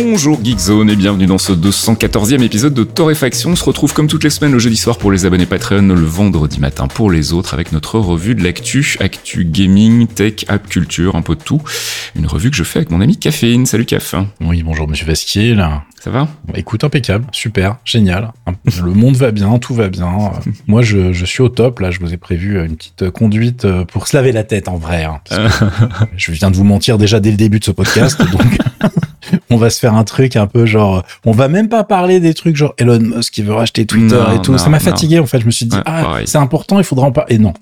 [0.00, 3.50] Bonjour Geekzone et bienvenue dans ce 214e épisode de Torréfaction.
[3.50, 6.04] On se retrouve comme toutes les semaines le jeudi soir pour les abonnés Patreon, le
[6.04, 11.16] vendredi matin pour les autres avec notre revue de l'actu, actu gaming, tech, app culture,
[11.16, 11.60] un peu de tout.
[12.14, 13.66] Une revue que je fais avec mon ami Caféine.
[13.66, 14.14] Salut Caf.
[14.40, 15.56] Oui, bonjour Monsieur Vasquier.
[16.08, 18.32] Ça va Écoute, impeccable, super, génial.
[18.82, 20.32] Le monde va bien, tout va bien.
[20.66, 21.80] Moi, je, je, suis au top.
[21.80, 25.04] Là, je vous ai prévu une petite conduite pour se laver la tête en vrai.
[25.04, 25.20] Hein,
[26.16, 28.40] je viens de vous mentir déjà dès le début de ce podcast, donc
[29.50, 32.32] on va se faire un truc un peu genre, on va même pas parler des
[32.32, 34.56] trucs genre Elon Musk qui veut racheter Twitter et tout.
[34.56, 35.40] ça m'a fatigué en fait.
[35.40, 37.34] Je me suis dit, ah, c'est important, il faudra en parler.
[37.34, 37.52] Et non.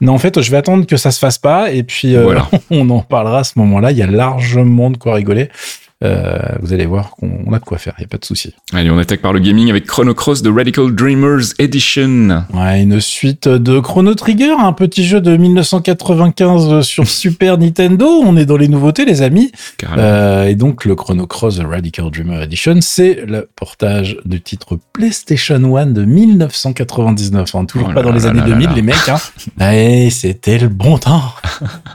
[0.00, 2.90] Non, en fait, je vais attendre que ça se fasse pas et puis euh, on
[2.90, 3.92] en parlera à ce moment-là.
[3.92, 5.48] Il y a largement de quoi rigoler.
[6.04, 8.54] Euh, vous allez voir qu'on a de quoi faire, il n'y a pas de souci.
[8.72, 12.44] Allez, on attaque par le gaming avec Chrono Cross The Radical Dreamers Edition.
[12.52, 18.06] Ouais, une suite de Chrono Trigger, un petit jeu de 1995 sur Super Nintendo.
[18.06, 19.50] On est dans les nouveautés, les amis.
[19.96, 24.78] Euh, et donc, le Chrono Cross The Radical Dreamer Edition, c'est le portage du titre
[24.92, 27.54] PlayStation 1 de 1999.
[27.54, 28.96] Hein, toujours oh pas dans les années 2000, les mecs.
[29.08, 30.10] Hein.
[30.10, 31.22] C'était le bon temps.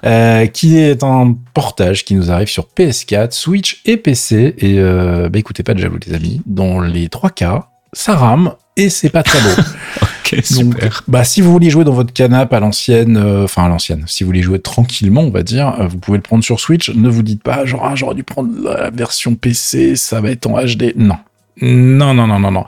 [0.06, 4.56] euh, qui est un portage qui nous arrive sur PS4, Switch et PC.
[4.58, 6.42] Et euh, bah écoutez, pas de jaloux, les amis.
[6.46, 9.62] Dans les trois cas, ça rame et c'est pas très beau.
[10.02, 11.04] ok, super.
[11.08, 14.24] bah, si vous voulez jouer dans votre canapé à l'ancienne, euh, enfin à l'ancienne, si
[14.24, 16.90] vous voulez jouer tranquillement, on va dire, euh, vous pouvez le prendre sur Switch.
[16.90, 20.48] Ne vous dites pas, genre, ah, j'aurais dû prendre la version PC, ça va être
[20.48, 20.94] en HD.
[20.96, 21.18] Non.
[21.62, 22.66] Non, non, non, non, non.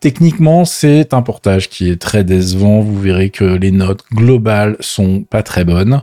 [0.00, 2.80] Techniquement, c'est un portage qui est très décevant.
[2.80, 6.02] Vous verrez que les notes globales sont pas très bonnes.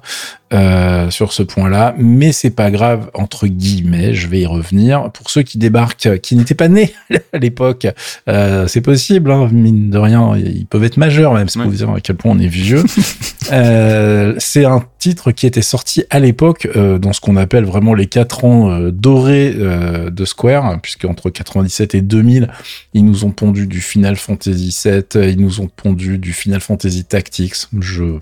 [0.52, 4.16] Euh, sur ce point-là, mais c'est pas grave entre guillemets.
[4.16, 5.11] Je vais y revenir.
[5.11, 6.92] Pour ceux qui débarquent, qui n'étaient pas nés
[7.33, 7.86] à l'époque,
[8.27, 9.30] euh, c'est possible.
[9.32, 11.49] Hein, mine de rien, ils peuvent être majeurs même.
[11.49, 12.83] C'est pour vous dire à quel point on est vieux.
[13.52, 17.93] euh, c'est un titre qui était sorti à l'époque euh, dans ce qu'on appelle vraiment
[17.93, 22.49] les quatre ans euh, dorés euh, de Square, puisque entre 97 et 2000,
[22.93, 27.05] ils nous ont pondu du Final Fantasy VII, ils nous ont pondu du Final Fantasy
[27.05, 27.55] Tactics.
[27.80, 28.20] Je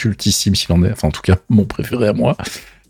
[0.00, 2.36] cultissime s'il en est, enfin en tout cas mon préféré à moi.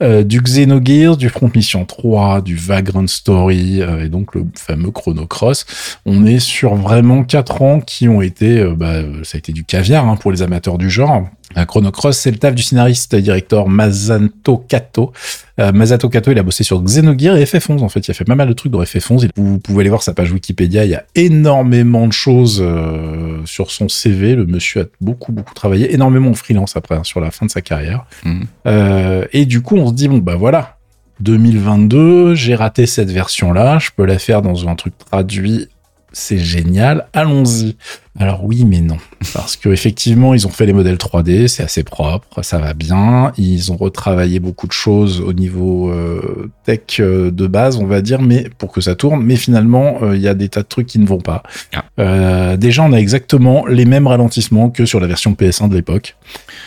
[0.02, 4.90] Euh, du Xenogears, du Front Mission 3, du Vagrant Story euh, et donc le fameux
[4.90, 5.66] Chrono Cross.
[6.06, 9.64] On est sur vraiment quatre ans qui ont été, euh, bah, ça a été du
[9.64, 11.28] caviar hein, pour les amateurs du genre.
[11.66, 15.12] Chrono Cross, c'est le taf du scénariste et directeur Masato Kato.
[15.58, 18.06] Euh, Masato Kato, il a bossé sur Xenogears et FF11 en fait.
[18.06, 19.28] Il a fait pas mal de trucs dans FF11.
[19.36, 20.84] Vous pouvez aller voir sa page Wikipédia.
[20.84, 24.36] Il y a énormément de choses euh, sur son CV.
[24.36, 27.50] Le monsieur a beaucoup beaucoup travaillé, énormément en freelance après hein, sur la fin de
[27.50, 28.04] sa carrière.
[28.24, 28.44] Mhm.
[28.66, 30.78] Euh, et du coup, on se dit bon bah voilà,
[31.20, 33.78] 2022, j'ai raté cette version-là.
[33.80, 35.68] Je peux la faire dans un truc traduit
[36.12, 37.76] c'est génial, allons-y.
[38.18, 38.96] Alors oui, mais non.
[39.32, 43.32] Parce que effectivement, ils ont fait les modèles 3D, c'est assez propre, ça va bien.
[43.38, 48.00] Ils ont retravaillé beaucoup de choses au niveau euh, tech euh, de base, on va
[48.00, 49.22] dire, mais pour que ça tourne.
[49.22, 51.44] Mais finalement, euh, il y a des tas de trucs qui ne vont pas.
[51.72, 52.56] Ah.
[52.56, 56.16] déjà, on a exactement les mêmes ralentissements que sur la version PS1 de l'époque.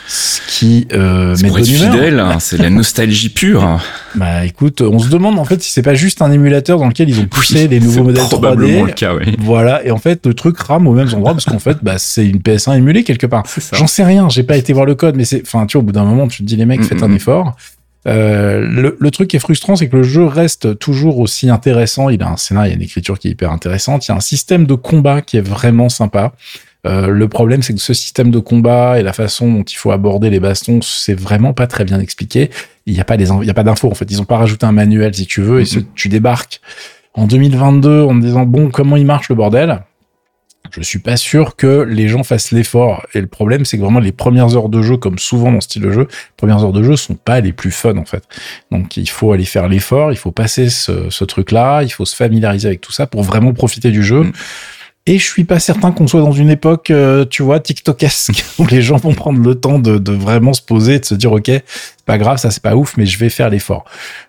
[0.07, 3.79] Ce qui euh, met de fidèle, hein, c'est la nostalgie pure.
[4.15, 7.09] bah écoute, on se demande en fait si c'est pas juste un émulateur dans lequel
[7.09, 8.85] ils ont poussé les nouveaux modèles 3D.
[8.85, 9.35] Le cas, oui.
[9.39, 12.27] Voilà, et en fait le truc rame au même endroit parce qu'en fait bah, c'est
[12.27, 13.43] une PS1 émulée quelque part.
[13.73, 15.85] J'en sais rien, j'ai pas été voir le code, mais c'est, enfin tu vois, au
[15.85, 17.55] bout d'un moment tu te dis les mecs, faites un effort.
[18.05, 22.09] Euh, le, le, truc qui est frustrant, c'est que le jeu reste toujours aussi intéressant.
[22.09, 24.05] Il a un scénario, il y a une écriture qui est hyper intéressante.
[24.05, 26.33] Il y a un système de combat qui est vraiment sympa.
[26.85, 29.91] Euh, le problème, c'est que ce système de combat et la façon dont il faut
[29.91, 32.49] aborder les bastons, c'est vraiment pas très bien expliqué.
[32.85, 34.09] Il n'y a pas des, il y a pas d'infos en fait.
[34.11, 35.65] Ils ont pas rajouté un manuel si tu veux, et
[35.95, 36.59] tu débarques
[37.13, 39.83] en 2022 en te disant bon comment il marche le bordel?
[40.75, 43.05] Je suis pas sûr que les gens fassent l'effort.
[43.13, 45.65] Et le problème, c'est que vraiment les premières heures de jeu, comme souvent dans ce
[45.65, 48.23] style de jeu, les premières heures de jeu sont pas les plus fun en fait.
[48.71, 52.67] Donc il faut aller faire l'effort, il faut passer ce, truc-là, il faut se familiariser
[52.67, 54.23] avec tout ça pour vraiment profiter du jeu.
[54.23, 54.31] Mm.
[55.05, 58.65] Et je suis pas certain qu'on soit dans une époque, euh, tu vois, TikTokesque, où
[58.67, 61.47] les gens vont prendre le temps de, de vraiment se poser, de se dire, ok,
[61.47, 61.63] c'est
[62.05, 63.83] pas grave, ça c'est pas ouf, mais je vais faire l'effort.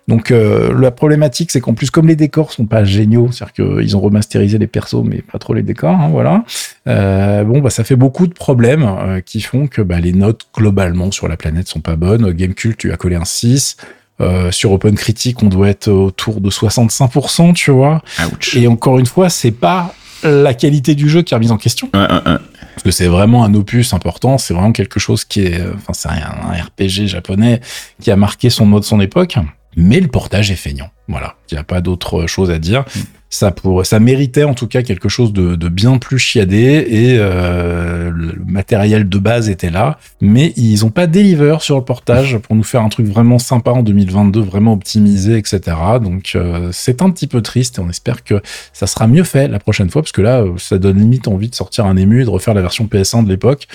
[0.09, 3.95] Donc euh, la problématique, c'est qu'en plus, comme les décors sont pas géniaux, c'est-à-dire qu'ils
[3.95, 6.43] ont remasterisé les persos, mais pas trop les décors, hein, voilà.
[6.87, 10.47] Euh, bon, bah ça fait beaucoup de problèmes euh, qui font que bah, les notes
[10.53, 12.31] globalement sur la planète sont pas bonnes.
[12.31, 13.77] Gamecult, tu as collé un 6.
[14.21, 18.01] Euh, sur Open Critic, on doit être autour de 65%, tu vois.
[18.31, 18.55] Ouch.
[18.55, 19.93] Et encore une fois, c'est pas
[20.25, 21.89] la qualité du jeu qui est remise en question.
[21.93, 22.37] Ouais, ouais, ouais.
[22.83, 26.51] que c'est vraiment un opus important, c'est vraiment quelque chose qui est, enfin, c'est un,
[26.51, 27.61] un, RPG japonais
[28.01, 29.37] qui a marqué son mode, son époque.
[29.75, 30.89] Mais le portage est feignant.
[31.07, 31.35] Voilà.
[31.51, 32.81] Il n'y a pas d'autre chose à dire.
[32.95, 33.01] Mm
[33.35, 37.17] ça pour ça méritait en tout cas quelque chose de, de bien plus chiadé et
[37.19, 42.37] euh, le matériel de base était là mais ils ont pas deliver sur le portage
[42.37, 47.01] pour nous faire un truc vraiment sympa en 2022 vraiment optimisé etc donc euh, c'est
[47.01, 48.41] un petit peu triste et on espère que
[48.73, 51.55] ça sera mieux fait la prochaine fois parce que là ça donne limite envie de
[51.55, 53.67] sortir un ému et de refaire la version PS1 de l'époque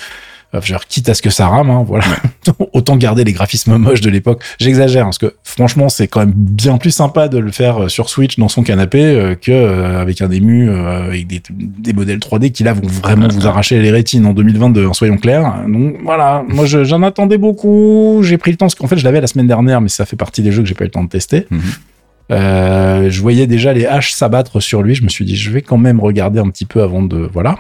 [0.63, 2.05] genre quitte à ce que ça rame, hein, voilà.
[2.73, 4.43] Autant garder les graphismes moches de l'époque.
[4.59, 8.09] J'exagère, parce que franchement, c'est quand même bien plus sympa de le faire euh, sur
[8.09, 12.19] Switch dans son canapé euh, que euh, avec un ému euh, avec des, des, modèles
[12.19, 15.65] 3D qui là vont vraiment vous arracher les rétines en 2022, en soyons clairs.
[15.69, 18.21] Donc voilà, moi j'en attendais beaucoup.
[18.23, 20.17] J'ai pris le temps, parce qu'en fait je l'avais la semaine dernière, mais ça fait
[20.17, 21.47] partie des jeux que j'ai pas eu le temps de tester.
[21.51, 23.11] Mm -hmm.
[23.11, 24.95] je voyais déjà les haches s'abattre sur lui.
[24.95, 27.59] Je me suis dit, je vais quand même regarder un petit peu avant de voilà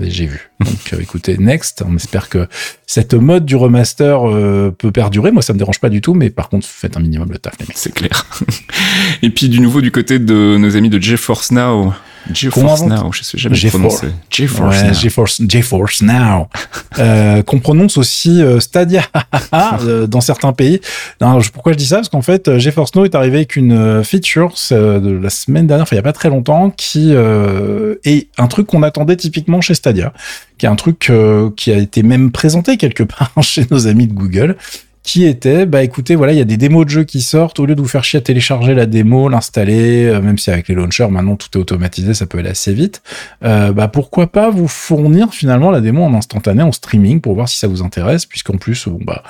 [0.00, 0.50] j'ai vu.
[0.60, 2.48] Donc euh, écoutez, next, on espère que
[2.86, 5.30] cette mode du remaster euh, peut perdurer.
[5.30, 7.54] Moi, ça me dérange pas du tout, mais par contre, faites un minimum le taf,
[7.60, 7.66] les.
[7.74, 8.26] C'est clair.
[9.22, 11.92] Et puis du nouveau du côté de nos amis de GeForce Now.
[12.32, 14.08] GeForce Now, je sais jamais prononcer.
[14.30, 14.94] GeForce ouais, Now.
[14.94, 16.48] GeForce, GeForce Now.
[16.98, 19.02] euh, qu'on prononce aussi euh, Stadia
[19.54, 20.80] euh, dans certains pays.
[21.20, 21.96] Non, pourquoi je dis ça?
[21.96, 25.82] Parce qu'en fait, euh, GeForce Now est arrivé avec une feature de la semaine dernière,
[25.82, 29.74] enfin il y a pas très longtemps, qui est un truc qu'on attendait typiquement chez
[29.74, 30.12] Stadia,
[30.58, 31.10] qui est un truc
[31.56, 34.56] qui a été même présenté quelque part chez nos amis de Google
[35.04, 37.66] qui était, bah écoutez, voilà, il y a des démos de jeux qui sortent, au
[37.66, 40.74] lieu de vous faire chier à télécharger la démo, l'installer, euh, même si avec les
[40.74, 43.02] launchers, maintenant tout est automatisé, ça peut aller assez vite,
[43.44, 47.50] euh, bah pourquoi pas vous fournir finalement la démo en instantané, en streaming, pour voir
[47.50, 49.22] si ça vous intéresse, puisqu'en plus, bon bah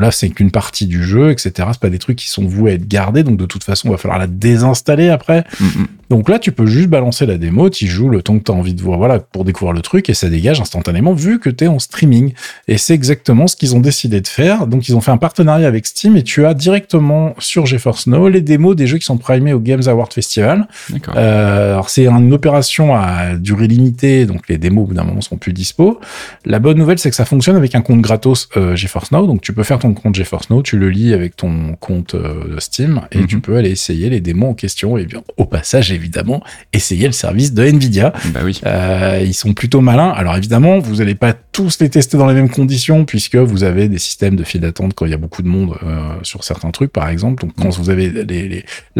[0.00, 1.68] Là, c'est qu'une partie du jeu, etc.
[1.72, 3.92] C'est pas des trucs qui sont voués à être gardés, donc de toute façon, il
[3.92, 5.44] va falloir la désinstaller après.
[5.60, 5.86] Mm -hmm.
[6.12, 8.54] Donc là, tu peux juste balancer la démo, tu joues le temps que tu as
[8.54, 11.64] envie de voir, voilà, pour découvrir le truc, et ça dégage instantanément vu que tu
[11.64, 12.34] es en streaming.
[12.68, 14.66] Et c'est exactement ce qu'ils ont décidé de faire.
[14.66, 18.28] Donc, ils ont fait un partenariat avec Steam, et tu as directement sur GeForce Now
[18.28, 20.68] les démos des jeux qui sont primés au Games Award Festival.
[21.16, 25.22] Euh, alors, c'est une opération à durée limitée, donc les démos, au bout d'un moment,
[25.22, 25.98] seront plus dispo.
[26.44, 29.40] La bonne nouvelle, c'est que ça fonctionne avec un compte gratos euh, GeForce Now, donc
[29.40, 33.00] tu peux faire ton compte GeForce Now, tu le lis avec ton compte euh, Steam
[33.10, 33.26] et mm -hmm.
[33.26, 36.40] tu peux aller essayer les démos en question et bien au passage évidemment
[36.72, 38.12] essayer le service de Nvidia.
[38.32, 38.60] Bah oui.
[38.64, 40.12] Euh, ils sont plutôt malins.
[40.20, 43.88] Alors évidemment, vous n'allez pas tous les tester dans les mêmes conditions puisque vous avez
[43.88, 46.70] des systèmes de file d'attente quand il y a beaucoup de monde euh, sur certains
[46.70, 47.38] trucs par exemple.
[47.42, 48.06] Donc quand vous avez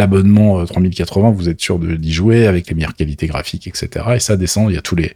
[0.00, 3.86] l'abonnement les, 3080, vous êtes sûr d'y jouer avec les meilleures qualités graphiques, etc.
[4.16, 5.12] Et ça descend, il y a tous les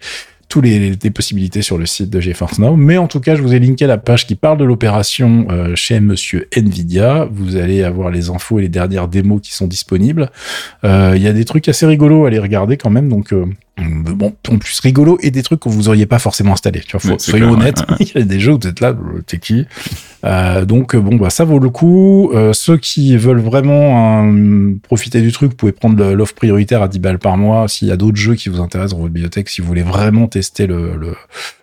[0.48, 2.76] tous les, les, possibilités sur le site de GeForce Now.
[2.76, 5.74] Mais en tout cas, je vous ai linké la page qui parle de l'opération euh,
[5.74, 7.28] chez Monsieur Nvidia.
[7.30, 10.30] Vous allez avoir les infos et les dernières démos qui sont disponibles.
[10.84, 13.08] Euh, Il y a des trucs assez rigolos à aller regarder quand même.
[13.08, 13.46] Donc, euh,
[13.78, 16.80] bon, en plus rigolo et des trucs que vous auriez pas forcément installés.
[16.80, 17.80] Tu vois, faut, soyons honnêtes.
[17.80, 18.10] Ouais, ouais.
[18.14, 18.94] Il y a des jeux où vous êtes là,
[19.26, 19.66] t'es qui?
[20.24, 22.30] Euh, Donc bon, bah ça vaut le coup.
[22.32, 26.88] Euh, ceux qui veulent vraiment euh, profiter du truc, vous pouvez prendre l'offre prioritaire à
[26.88, 27.68] 10 balles par mois.
[27.68, 30.26] S'il y a d'autres jeux qui vous intéressent dans votre bibliothèque, si vous voulez vraiment
[30.26, 31.14] tester le, le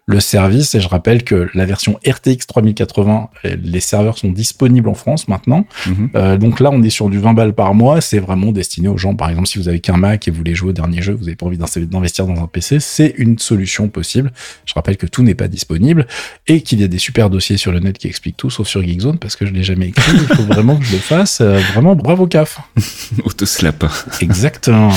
[0.06, 0.76] le service.
[0.76, 5.66] Et je rappelle que la version RTX 3080, les serveurs sont disponibles en France maintenant.
[5.88, 6.10] Mm -hmm.
[6.16, 8.02] euh, donc là, on est sur du 20 balles par mois.
[8.02, 9.16] C'est vraiment destiné aux gens.
[9.16, 11.26] Par exemple, si vous avez qu'un Mac et vous voulez jouer au dernier jeu, vous
[11.26, 11.58] n'avez pas envie
[12.04, 14.32] d'investir dans un PC, c'est une solution possible.
[14.66, 16.06] Je rappelle que tout n'est pas disponible
[16.48, 18.82] et qu'il y a des super dossiers sur le net qui expliquent tout, sauf sur
[18.84, 20.12] Geekzone, parce que je l'ai jamais écrit.
[20.14, 21.40] Il faut vraiment que je le fasse.
[21.42, 22.60] Euh, vraiment, bravo CAF.
[23.24, 23.86] Autoslap.
[24.22, 24.92] Exactement.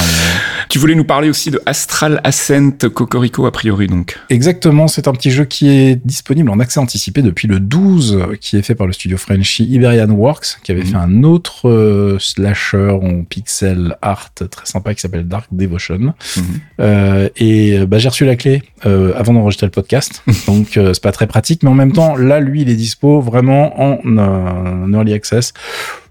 [0.68, 4.18] Tu voulais nous parler aussi de Astral Ascent Cocorico a priori, donc.
[4.30, 8.56] Exactement c'est un petit jeu qui est disponible en accès anticipé depuis le 12, qui
[8.56, 10.86] est fait par le studio Frenchy Iberian Works, qui avait mmh.
[10.86, 15.98] fait un autre euh, slasher en pixel art très sympa qui s'appelle Dark Devotion.
[15.98, 16.40] Mmh.
[16.80, 16.95] Euh,
[17.36, 21.12] et bah, j'ai reçu la clé euh, avant d'enregistrer le podcast, donc euh, c'est pas
[21.12, 25.12] très pratique, mais en même temps, là, lui, il est dispo vraiment en, en early
[25.12, 25.52] access.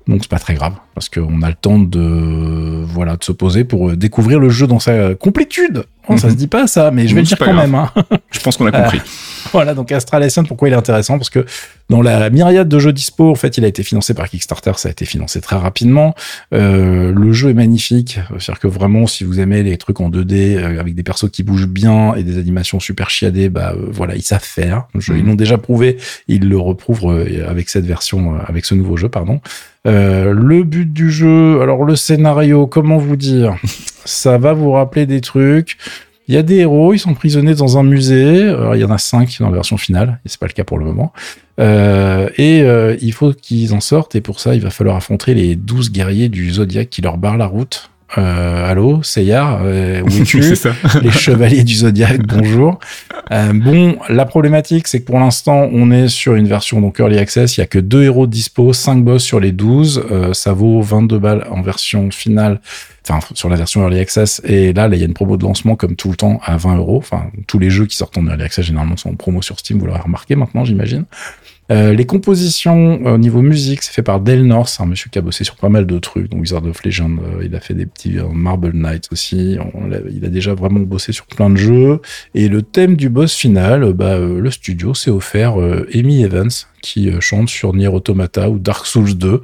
[0.07, 3.63] Donc c'est pas très grave parce qu'on a le temps de voilà de se poser
[3.63, 5.77] pour euh, découvrir le jeu dans sa complétude.
[6.07, 6.19] Oh, mm -hmm.
[6.19, 7.71] Ça se dit pas ça, mais je vais le dire quand grave.
[7.71, 7.73] même.
[7.75, 7.89] Hein.
[8.31, 9.01] Je pense qu'on a compris.
[9.55, 11.17] Voilà, donc Astral Ascent, pourquoi il est intéressant?
[11.17, 11.45] Parce que
[11.87, 14.89] dans la myriade de jeux dispo, en fait, il a été financé par Kickstarter, ça
[14.89, 16.13] a été financé très rapidement.
[16.53, 20.57] Euh, le jeu est magnifique, c'est-à-dire que vraiment, si vous aimez les trucs en 2D
[20.57, 24.15] euh, avec des persos qui bougent bien et des animations super chiadées, bah euh, voilà,
[24.15, 24.87] ils savent faire.
[24.93, 25.17] Mm -hmm.
[25.19, 25.97] Ils l'ont déjà prouvé,
[26.27, 29.39] ils le reprouvent avec cette version, avec ce nouveau jeu, pardon.
[29.85, 33.55] Le but du jeu, alors le scénario, comment vous dire?
[34.05, 35.77] Ça va vous rappeler des trucs.
[36.27, 38.43] Il y a des héros, ils sont prisonnniers dans un musée.
[38.49, 40.63] Alors, il y en a cinq dans la version finale, et c'est pas le cas
[40.63, 41.13] pour le moment.
[41.59, 45.33] Euh, et euh, il faut qu'ils en sortent, et pour ça, il va falloir affronter
[45.35, 47.89] les douze guerriers du Zodiac qui leur barrent la route.
[48.17, 50.41] euh, allô, Seyar, euh, où es-tu.
[51.01, 52.79] Les chevaliers du zodiaque, bonjour.
[53.31, 57.17] Euh, bon, la problématique, c'est que pour l'instant, on est sur une version donc early
[57.17, 57.57] access.
[57.57, 60.03] Il y a que deux héros dispo, 5 boss sur les 12.
[60.11, 62.61] Euh, ça vaut 22 balles en version finale,
[63.07, 64.41] enfin sur la version early access.
[64.45, 66.77] Et là, il y a une promo de lancement comme tout le temps à 20
[66.77, 66.97] euros.
[66.97, 69.79] Enfin, tous les jeux qui sortent en early access généralement sont en promo sur Steam.
[69.79, 71.05] Vous l'aurez remarqué maintenant, j'imagine.
[71.71, 75.17] Euh, les compositions euh, au niveau musique, c'est fait par Del North, un monsieur qui
[75.17, 77.73] a bossé sur pas mal de trucs, donc Wizard of Legend, euh, il a fait
[77.73, 79.57] des petits Marble Knights aussi,
[80.11, 82.01] il a déjà vraiment bossé sur plein de jeux.
[82.35, 85.55] Et le thème du boss final, bah, le studio s'est offert
[85.93, 89.41] Amy Evans, qui chante sur Nier Automata ou Dark Souls 2.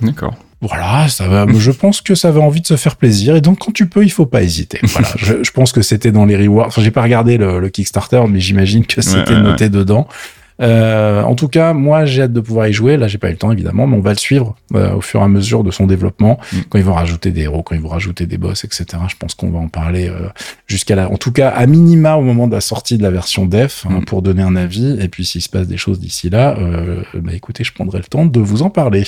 [0.00, 0.36] D'accord.
[0.66, 1.46] Voilà, ça va.
[1.58, 4.02] je pense que ça avait envie de se faire plaisir et donc quand tu peux,
[4.02, 4.80] il faut pas hésiter.
[4.94, 6.68] Voilà, je, je pense que c'était dans les rewards.
[6.68, 10.08] Enfin, j'ai pas regardé le, le Kickstarter, mais j'imagine que c'était ouais, noté dedans.
[10.60, 12.96] Euh, en tout cas, moi, j'ai hâte de pouvoir y jouer.
[12.96, 15.20] Là, j'ai pas eu le temps, évidemment, mais on va le suivre euh, au fur
[15.20, 16.38] et à mesure de son développement.
[16.52, 16.56] Mm.
[16.68, 18.86] Quand ils vont rajouter des héros, quand ils vont rajouter des boss, etc.
[19.08, 20.28] Je pense qu'on va en parler euh,
[20.66, 21.10] jusqu'à la.
[21.10, 24.00] En tout cas, à minima au moment de la sortie de la version def hein,
[24.00, 24.04] Mm.
[24.04, 24.96] pour donner un avis.
[25.00, 28.04] Et puis, s'il se passe des choses d'ici là, euh, bah écoutez, je prendrai le
[28.04, 29.04] temps de vous en parler.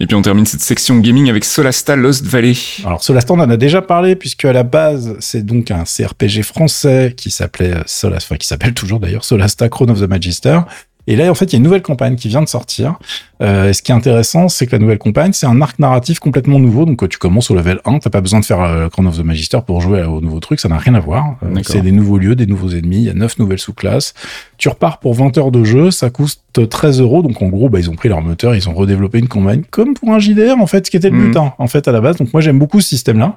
[0.00, 2.54] Et puis on termine cette section gaming avec Solasta Lost Valley.
[2.84, 6.42] Alors Solasta, on en a déjà parlé puisque à la base c'est donc un CRPG
[6.42, 10.57] français qui s'appelait Solasta, enfin qui s'appelle toujours d'ailleurs Solasta Crown of the Magister.
[11.10, 12.98] Et là, en fait, il y a une nouvelle campagne qui vient de sortir.
[13.40, 16.18] Euh, et ce qui est intéressant, c'est que la nouvelle campagne, c'est un arc narratif
[16.18, 16.84] complètement nouveau.
[16.84, 19.24] Donc, tu commences au level 1, t'as pas besoin de faire euh, Crown of the
[19.24, 20.60] Magister pour jouer au nouveau truc.
[20.60, 21.36] Ça n'a rien à voir.
[21.42, 22.98] Euh, c'est des nouveaux lieux, des nouveaux ennemis.
[22.98, 24.12] Il y a neuf nouvelles sous-classes.
[24.58, 25.90] Tu repars pour 20 heures de jeu.
[25.90, 26.36] Ça coûte
[26.68, 27.22] 13 euros.
[27.22, 29.94] Donc, en gros, bah, ils ont pris leur moteur, ils ont redéveloppé une campagne comme
[29.94, 31.30] pour un JDR, en fait, ce qui était le Mhm.
[31.30, 32.16] but, hein, en fait, à la base.
[32.16, 33.34] Donc, moi, j'aime beaucoup ce système-là.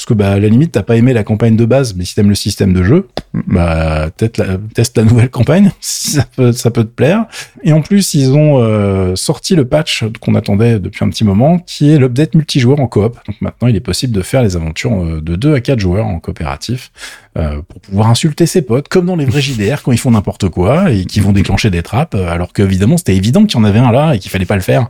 [0.00, 2.14] Parce que, bah, à la limite, t'as pas aimé la campagne de base, mais si
[2.14, 6.84] t'aimes le système de jeu, bah, teste la, nouvelle campagne, si ça peut, ça peut
[6.84, 7.26] te plaire.
[7.64, 11.58] Et en plus, ils ont euh, sorti le patch qu'on attendait depuis un petit moment,
[11.58, 13.18] qui est l'update multijoueur en coop.
[13.26, 16.06] Donc maintenant, il est possible de faire les aventures euh, de 2 à 4 joueurs
[16.06, 16.92] en coopératif
[17.36, 20.48] euh, pour pouvoir insulter ses potes, comme dans les vrais JDR quand ils font n'importe
[20.48, 23.78] quoi et qui vont déclencher des trappes, alors qu'évidemment, c'était évident qu'il y en avait
[23.80, 24.88] un là et qu'il fallait pas le faire.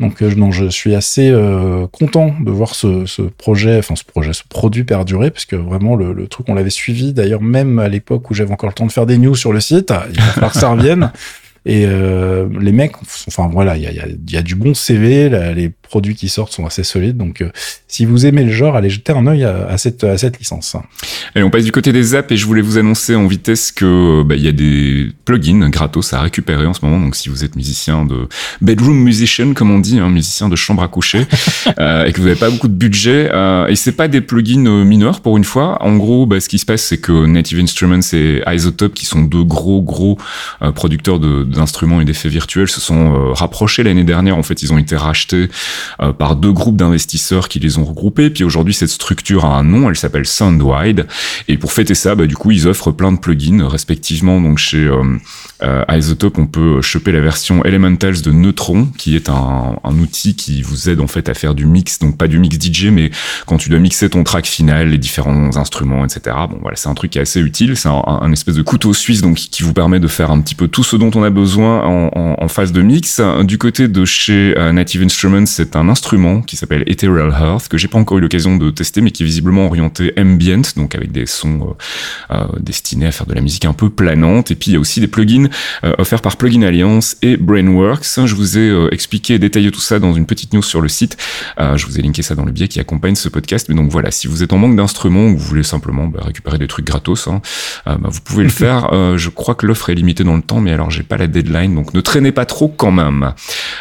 [0.00, 1.30] Donc non, je suis assez
[1.92, 5.96] content de voir ce, ce projet, enfin ce projet, ce produit perdurer, parce que vraiment
[5.96, 8.86] le, le truc, on l'avait suivi d'ailleurs même à l'époque où j'avais encore le temps
[8.86, 9.92] de faire des news sur le site.
[10.10, 11.10] Il va falloir que ça revienne.
[11.66, 12.94] Et euh, les mecs,
[13.26, 16.14] enfin voilà, il y a, y, a, y a du bon CV, là, les produits
[16.14, 17.16] qui sortent sont assez solides.
[17.16, 17.50] Donc euh,
[17.88, 20.76] si vous aimez le genre, allez jeter un œil à, à cette, à cette licence.
[21.34, 24.22] Allez, on passe du côté des apps et je voulais vous annoncer en vitesse que
[24.22, 27.00] bah, il y a des plugins gratos à récupérer en ce moment.
[27.00, 28.28] Donc si vous êtes musicien de
[28.60, 31.26] bedroom musician comme on dit, hein, musicien de chambre à coucher,
[31.78, 34.66] euh, et que vous n'avez pas beaucoup de budget, euh, et c'est pas des plugins
[34.66, 35.82] euh, mineurs pour une fois.
[35.82, 39.22] En gros, bah, ce qui se passe, c'est que Native Instruments et Isotope, qui sont
[39.22, 40.18] deux gros gros
[40.62, 44.36] euh, producteurs de- d'instruments et d'effets virtuels, se sont rapprochés l'année dernière.
[44.36, 45.48] En fait, ils ont été rachetés
[46.00, 48.30] euh, par deux groupes d'investisseurs qui les ont regroupés.
[48.30, 51.06] Puis aujourd'hui, cette structure a un nom, elle s'appelle Soundwide.
[51.48, 54.40] Et pour fêter ça, bah, du coup, ils offrent plein de plugins, respectivement.
[54.40, 55.02] Donc chez euh,
[55.62, 60.34] euh, Isotope, on peut choper la version Elementals de Neutron, qui est un, un outil
[60.36, 63.10] qui vous aide en fait à faire du mix, donc pas du mix DJ, mais
[63.46, 66.36] quand tu dois mixer ton track final, les différents instruments, etc.
[66.50, 67.76] Bon, voilà, c'est un truc qui est assez utile.
[67.76, 70.54] C'est un, un espèce de couteau suisse, donc qui vous permet de faire un petit
[70.54, 73.20] peu tout ce dont on a besoin en, en, phase de mix.
[73.44, 77.88] Du côté de chez euh, Native Instruments, un instrument qui s'appelle Ethereal Hearth que j'ai
[77.88, 81.26] pas encore eu l'occasion de tester, mais qui est visiblement orienté ambient, donc avec des
[81.26, 81.76] sons
[82.30, 84.50] euh, euh, destinés à faire de la musique un peu planante.
[84.50, 85.48] Et puis il y a aussi des plugins
[85.84, 88.26] euh, offerts par Plugin Alliance et Brainworks.
[88.26, 91.16] Je vous ai expliqué et détaillé tout ça dans une petite news sur le site.
[91.58, 93.66] Je vous ai linké ça dans le biais qui accompagne ce podcast.
[93.68, 96.58] Mais donc voilà, si vous êtes en manque d'instruments ou vous voulez simplement bah, récupérer
[96.58, 97.40] des trucs gratos, hein,
[97.86, 98.90] bah, vous pouvez le faire.
[99.16, 101.74] Je crois que l'offre est limitée dans le temps, mais alors j'ai pas la deadline,
[101.74, 103.32] donc ne traînez pas trop quand même.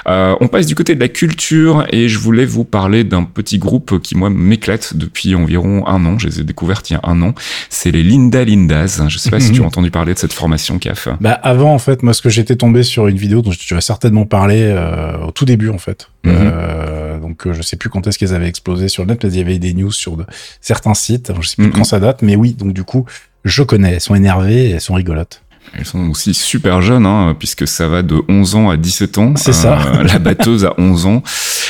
[0.06, 4.00] On passe du côté de la culture et je voulais vous parler d'un petit groupe
[4.02, 6.18] qui moi m'éclate depuis environ un an.
[6.18, 7.34] Je les ai découvertes il y a un an.
[7.70, 9.02] C'est les Linda Lindas.
[9.08, 11.10] Je sais pas si tu as entendu parler de cette formation CAF.
[11.22, 13.82] Bah avant en fait, moi ce que j'étais tombé sur une vidéo dont tu vas
[13.82, 16.10] certainement parler euh, au tout début en fait.
[16.24, 16.34] Mhm.
[16.36, 19.30] Euh, donc euh, je sais plus quand est-ce qu'elles avaient explosé sur le net, mais
[19.30, 20.26] il y avait des news sur de,
[20.62, 21.32] certains sites.
[21.40, 21.74] Je sais plus Mhm.
[21.74, 22.54] quand ça date, mais oui.
[22.54, 23.06] Donc du coup,
[23.44, 23.94] je connais.
[23.94, 25.44] Elles sont énervées, et elles sont rigolotes.
[25.74, 29.34] Elles sont aussi super jeunes, hein, puisque ça va de 11 ans à 17 ans.
[29.36, 29.78] C'est ça.
[30.04, 31.24] la batteuse a 11 ans.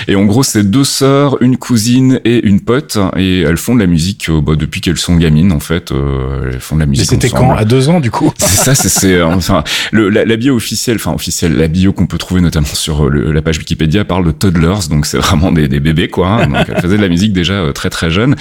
[0.08, 2.98] Et en gros, c'est deux sœurs, une cousine et une pote.
[3.18, 5.92] Et elles font de la musique euh, bah, depuis qu'elles sont gamines, en fait.
[5.92, 7.54] Euh, elles font de la Mais musique c'était ensemble.
[7.54, 7.58] quand?
[7.58, 8.32] À deux ans du coup?
[8.38, 11.94] C'est ça, c'est, c'est euh, enfin le, la, la bio officielle, enfin officielle, la bio
[11.94, 15.18] qu'on peut trouver notamment sur euh, le- la page Wikipédia parle de toddlers, donc c'est
[15.18, 16.28] vraiment des, des bébés quoi.
[16.30, 16.48] hein.
[16.48, 18.36] donc elles faisaient de la musique déjà euh, très très jeune.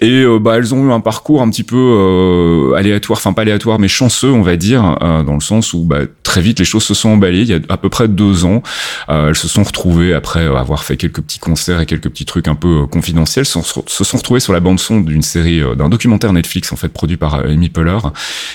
[0.00, 3.42] Et euh, bah elles ont eu un parcours un petit peu euh, aléatoire, enfin pas
[3.42, 6.64] aléatoire mais chanceux on va dire, dire, dans le sens où bah, très vite les
[6.64, 7.42] choses se sont emballées.
[7.42, 8.62] Il y a à peu près deux ans,
[9.08, 12.54] elles se sont retrouvées après avoir fait quelques petits concerts et quelques petits trucs un
[12.54, 16.76] peu confidentiels, se sont retrouvées sur la bande son d'une série, d'un documentaire Netflix en
[16.76, 17.98] fait produit par Amy Poehler,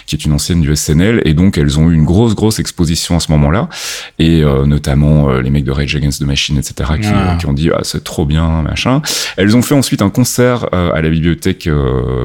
[0.06, 3.16] qui est une ancienne du SNL, et donc elles ont eu une grosse grosse exposition
[3.16, 3.70] à ce moment-là,
[4.18, 7.38] et notamment les mecs de Rage Against the Machine, etc., qui, ah.
[7.40, 9.02] qui ont dit ah c'est trop bien machin.
[9.38, 11.70] Elles ont fait ensuite un concert à la bibliothèque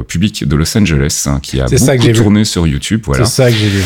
[0.08, 3.02] publique de Los Angeles hein, qui a beaucoup tourné sur YouTube.
[3.04, 3.25] Voilà.
[3.25, 3.82] C'est ça que j'ai vu.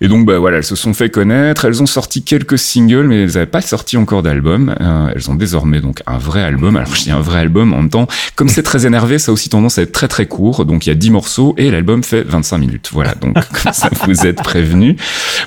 [0.00, 1.64] Et donc, bah, voilà, elles se sont fait connaître.
[1.64, 4.74] Elles ont sorti quelques singles, mais elles n'avaient pas sorti encore d'album.
[4.80, 6.76] Euh, elles ont désormais donc un vrai album.
[6.76, 8.06] Alors, je dis un vrai album en même temps.
[8.36, 10.64] Comme c'est très énervé, ça a aussi tendance à être très très court.
[10.64, 12.90] Donc, il y a 10 morceaux et l'album fait 25 minutes.
[12.92, 13.14] Voilà.
[13.14, 14.96] Donc, comme ça, vous êtes prévenus.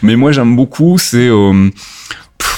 [0.01, 0.97] Mais moi, j'aime beaucoup.
[0.97, 1.69] C'est euh,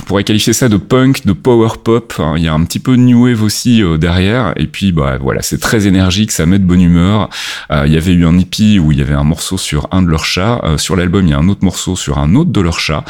[0.02, 2.13] on pourrait qualifier ça de punk, de power pop.
[2.20, 2.34] Hein.
[2.38, 4.54] Il y a un petit peu de new wave aussi euh, derrière.
[4.58, 7.30] Et puis, bah voilà, c'est très énergique, ça met de bonne humeur.
[7.72, 10.02] Euh, il y avait eu un hippie où il y avait un morceau sur un
[10.02, 10.62] de leurs chats.
[10.63, 13.06] Euh, sur l'album, il y a un autre morceau sur un autre de leurs chats.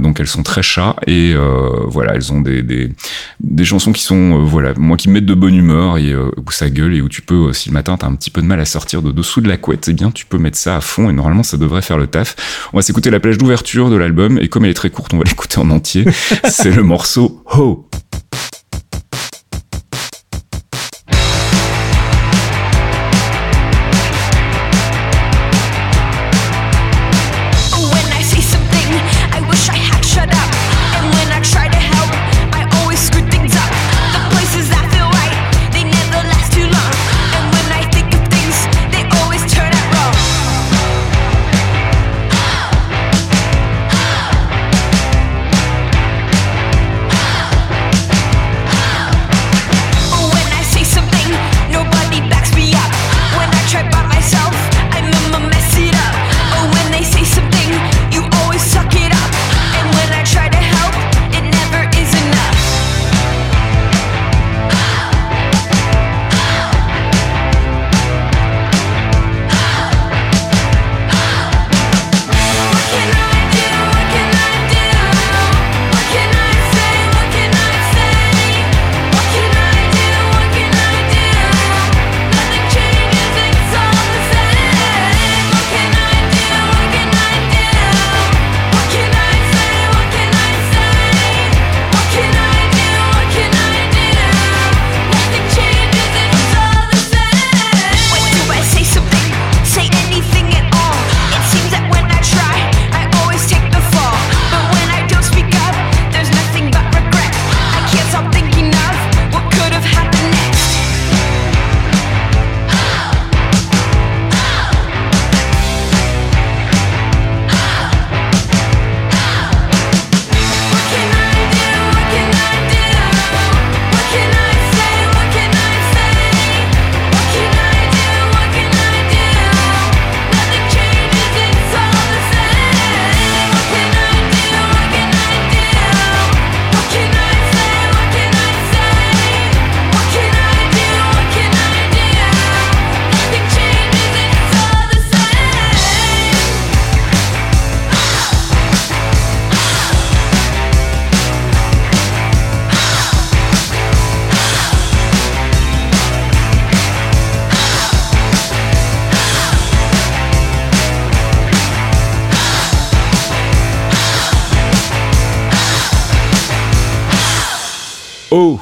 [0.00, 1.34] donc elles sont très chats et
[1.86, 2.90] voilà, elles ont des, des,
[3.40, 6.94] des chansons qui sont voilà, moi qui mettent de bonne humeur et où ça gueule
[6.94, 9.02] et où tu peux, si le matin t'as un petit peu de mal à sortir
[9.02, 11.42] de dessous de la couette, eh bien tu peux mettre ça à fond et normalement
[11.42, 12.68] ça devrait faire le taf.
[12.72, 15.18] On va s'écouter la plage d'ouverture de l'album et comme elle est très courte, on
[15.18, 15.93] va l'écouter en entier.
[16.44, 17.88] C'est le morceau Ho.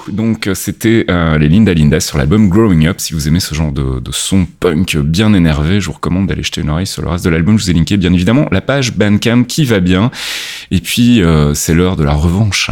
[0.09, 3.01] Donc c'était euh, les Linda Linda sur l'album Growing Up.
[3.01, 6.61] Si vous aimez ce genre de, son punk bien énervé, je vous recommande d'aller jeter
[6.61, 7.59] une oreille sur le reste de l'album.
[7.59, 10.11] Je vous ai linké bien évidemment la page Bandcamp qui va bien.
[10.71, 12.71] Et puis euh, c'est l'heure de la revanche.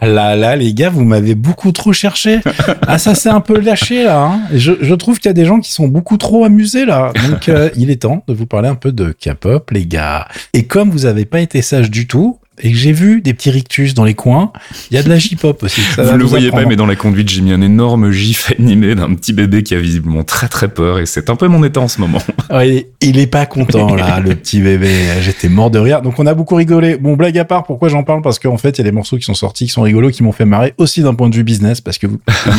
[0.00, 2.40] Ah là là les gars, vous m'avez beaucoup trop cherché.
[2.86, 4.24] Ah ça c'est un peu lâché là.
[4.24, 4.40] Hein.
[4.52, 7.12] Je, trouve qu'il y a des gens qui sont beaucoup trop amusés là.
[7.28, 10.26] Donc euh, il est temps de vous parler un peu de K-pop les gars.
[10.52, 13.94] Et comme vous avez pas été sage du tout, et j'ai vu des petits rictus
[13.94, 14.52] dans les coins.
[14.90, 15.80] Il y a de la J-pop aussi.
[15.96, 18.94] vous ne le voyez pas, mais dans la conduite, j'ai mis un énorme gif animé
[18.94, 21.80] d'un petit bébé qui a visiblement très très peur et c'est un peu mon état
[21.80, 22.18] en ce moment.
[23.00, 24.90] il est pas content là, le petit bébé.
[25.20, 26.02] J'étais mort de rire.
[26.02, 26.96] Donc on a beaucoup rigolé.
[26.96, 28.22] Bon, blague à part, pourquoi j'en parle?
[28.22, 30.22] Parce qu'en fait, il y a des morceaux qui sont sortis, qui sont rigolos, qui
[30.22, 31.80] m'ont fait marrer aussi d'un point de vue business.
[31.80, 32.06] Parce que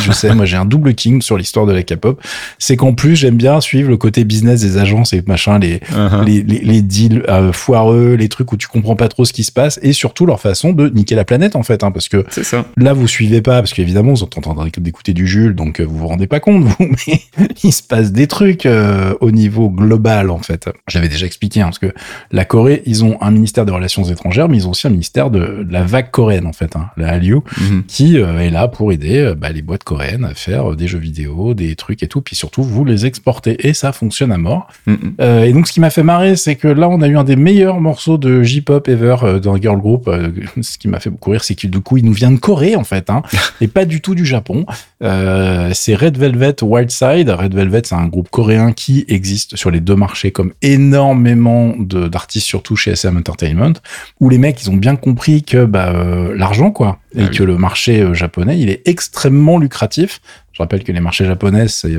[0.02, 2.20] je sais, moi j'ai un double king sur l'histoire de la K-pop.
[2.58, 6.24] C'est qu'en plus, j'aime bien suivre le côté business des agences et machin, les, uh-huh.
[6.24, 9.52] les, les, deals euh, foireux, les trucs où tu comprends pas trop ce qui se
[9.52, 9.78] passe.
[9.82, 12.64] Et et surtout leur façon de niquer la planète en fait, hein, parce que ça.
[12.76, 15.84] là vous suivez pas, parce qu'évidemment vous êtes en train d'écouter du Jules, donc euh,
[15.84, 17.20] vous vous rendez pas compte vous, mais
[17.64, 20.68] il se passe des trucs euh, au niveau global en fait.
[20.88, 21.92] J'avais déjà expliqué, hein, parce que
[22.30, 25.30] la Corée, ils ont un ministère des relations étrangères, mais ils ont aussi un ministère
[25.30, 27.82] de, de la vague coréenne en fait, hein, la Hallyu, Mhm.
[27.88, 31.54] qui euh, est là pour aider bah, les boîtes coréennes à faire des jeux vidéo,
[31.54, 34.68] des trucs et tout, puis surtout vous les exportez et ça fonctionne à mort.
[34.86, 35.14] Mhm.
[35.20, 37.24] Euh, et donc ce qui m'a fait marrer, c'est que là on a eu un
[37.24, 40.08] des meilleurs morceaux de J-pop ever dans girl group.
[40.08, 40.30] Euh,
[40.62, 42.76] ce qui m'a fait beaucoup rire, c'est que du coup il nous vient de Corée
[42.76, 43.22] en fait, hein,
[43.60, 44.66] et pas du tout du Japon.
[45.02, 47.30] Euh, c'est Red Velvet Wild Side.
[47.30, 52.46] Red Velvet, c'est un groupe coréen qui existe sur les deux marchés comme énormément d'artistes,
[52.46, 53.72] surtout chez SM Entertainment,
[54.20, 57.36] où les mecs ils ont bien compris que bah, euh, l'argent quoi, et Ah oui.
[57.36, 60.20] que le marché japonais il est extrêmement lucratif.
[60.52, 61.94] Je rappelle que les marchés japonais c'est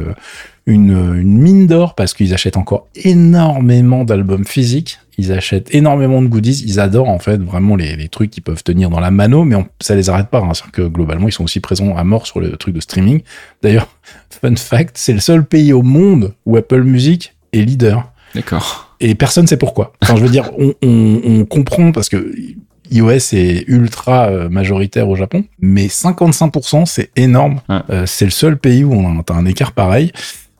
[0.67, 4.99] une, une mine d'or parce qu'ils achètent encore énormément d'albums physiques.
[5.17, 6.63] Ils achètent énormément de goodies.
[6.65, 9.55] Ils adorent en fait vraiment les, les trucs qui peuvent tenir dans la mano, mais
[9.55, 10.39] on- ça les arrête pas.
[10.39, 10.53] Hein.
[10.53, 13.21] C'est-à-dire que globalement, ils sont aussi présents à mort sur le truc de streaming.
[13.61, 13.87] D'ailleurs,
[14.41, 18.11] fun fact, c'est le seul pays au monde où Apple Music est leader.
[18.35, 18.95] D'accord.
[18.99, 19.93] Et personne sait pourquoi.
[20.01, 22.33] Enfin, je veux dire, on, on, on comprend parce que
[22.91, 27.61] iOS est ultra euh, majoritaire au Japon, mais 55%, c'est énorme.
[27.69, 27.79] Ouais.
[27.89, 30.11] Euh, c'est le seul pays où on a un écart pareil.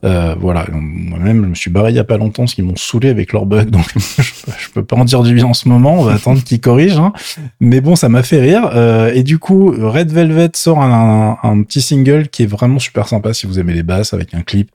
[0.03, 2.75] Euh, voilà, moi-même, je me suis barré il y a pas longtemps, parce qu'ils m'ont
[2.75, 4.21] saoulé avec leur bug, donc je,
[4.59, 5.99] je peux pas en dire du bien en ce moment.
[5.99, 6.99] On va attendre qu'ils corrigent.
[6.99, 7.13] hein.
[7.59, 8.69] Mais bon, ça m'a fait rire.
[8.73, 12.79] Euh, et du coup, Red Velvet sort un, un, un petit single qui est vraiment
[12.79, 14.69] super sympa si vous aimez les basses, avec un clip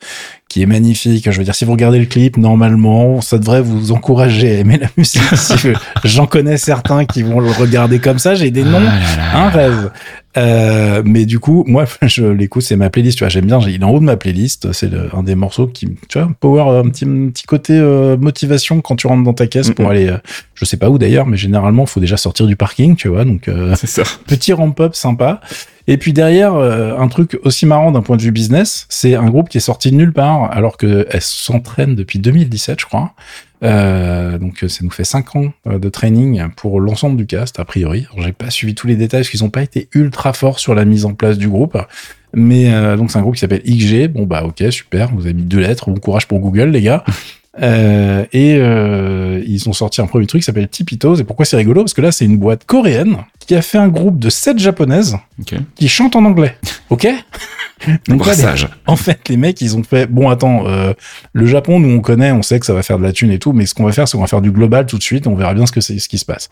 [0.49, 1.29] qui est magnifique.
[1.31, 4.79] Je veux dire, si vous regardez le clip, normalement, ça devrait vous encourager à aimer
[4.79, 5.23] la musique.
[5.37, 5.71] Si je-
[6.05, 8.35] J'en connais certains qui vont le regarder comme ça.
[8.37, 9.39] J'ai des noms, Ah là là.
[9.47, 9.91] un rêve.
[10.37, 13.19] Euh, mais du coup, moi, je l'écoute, c'est ma playlist.
[13.19, 13.59] Tu vois, j'aime bien.
[13.61, 14.73] Il est en haut de ma playlist.
[14.73, 18.81] C'est un des morceaux qui, tu vois, power, un petit, un petit côté euh, motivation
[18.81, 20.19] quand tu rentres dans ta caisse pour aller, euh,
[20.55, 23.25] je sais pas où d'ailleurs, mais généralement, faut déjà sortir du parking, tu vois.
[23.25, 24.03] Donc, euh, ça.
[24.27, 25.41] petit ramp-up sympa.
[25.89, 29.29] Et puis derrière, euh, un truc aussi marrant d'un point de vue business, c'est un
[29.31, 33.13] groupe qui est sorti de nulle part alors qu'elle s'entraîne depuis 2017, je crois.
[33.63, 37.65] Euh, donc ça nous fait 5 ans euh, de training pour l'ensemble du cast, a
[37.65, 38.07] priori.
[38.19, 40.85] J'ai pas suivi tous les détails parce qu'ils ont pas été ultra forts sur la
[40.85, 41.79] mise en place du groupe.
[42.35, 44.09] Mais euh, donc c'est un groupe qui s'appelle XG.
[44.09, 47.05] Bon bah ok, super, vous avez mis deux lettres, bon courage pour Google les gars.
[47.63, 51.17] Euh, et euh, ils ont sorti un premier truc qui s'appelle Tipitos.
[51.17, 51.83] Et pourquoi c'est rigolo?
[51.83, 55.17] Parce que là, c'est une boîte coréenne qui a fait un groupe de sept japonaises
[55.77, 56.57] qui chantent en anglais.
[56.91, 57.07] Ok?
[58.09, 58.43] Donc là, les-
[58.87, 60.93] en fait, les mecs, ils ont fait bon, attends, euh,
[61.35, 63.39] le Japon, nous on connaît, on sait que ça va faire de la thune et
[63.39, 65.27] tout, mais ce qu'on va faire, c'est qu'on va faire du global tout de suite.
[65.27, 66.49] On verra bien ce que c'est, ce qui se passe.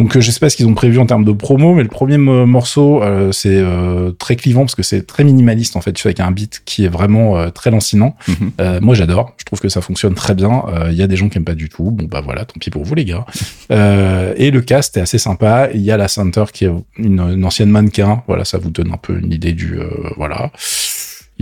[0.00, 1.88] Donc, euh, je sais pas ce qu'ils ont prévu en termes de promo, mais le
[1.88, 5.92] premier mo- morceau, euh, c'est euh, très clivant parce que c'est très minimaliste en fait,
[5.92, 8.16] tu sais, avec un beat qui est vraiment euh, très lancinant.
[8.28, 8.50] Mhm.
[8.60, 9.34] Euh, moi, j'adore.
[9.38, 10.62] Je trouve que ça fonctionne très bien.
[10.68, 11.90] Euh, Il y a des gens qui aiment pas du tout.
[11.90, 13.24] Bon, bah voilà, tant pis pour vous, les gars.
[13.72, 15.68] Euh, et le cast est assez sympa.
[15.72, 18.22] Il y a la Center qui est une, une ancienne mannequin.
[18.26, 19.78] Voilà, ça vous donne un peu une idée du.
[19.78, 20.50] euh, voilà.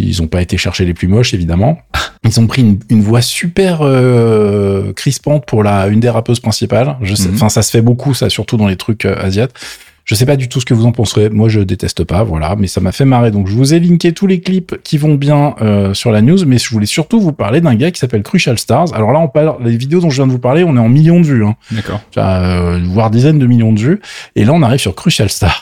[0.01, 1.79] Ils ont pas été chercher les plus moches, évidemment.
[2.25, 6.97] Ils ont pris une, une voix super euh, crispante pour la une des rappeuses principales.
[7.03, 7.35] Je sais, Mhm.
[7.35, 9.53] enfin, ça se fait beaucoup, ça, surtout dans les trucs euh, asiates.
[10.05, 11.29] Je sais pas du tout ce que vous en penserez.
[11.29, 13.31] Moi, je déteste pas, voilà, mais ça m'a fait marrer.
[13.31, 16.39] Donc, je vous ai linké tous les clips qui vont bien euh, sur la news,
[16.47, 18.95] mais je voulais surtout vous parler d'un gars qui s'appelle Crucial Stars.
[18.95, 20.89] Alors là, on parle, les vidéos dont je viens de vous parler, on est en
[20.89, 22.01] millions de vues, hein, D'accord.
[22.17, 24.01] Euh, voire dizaines de millions de vues.
[24.35, 25.61] Et là, on arrive sur Crucial Stars,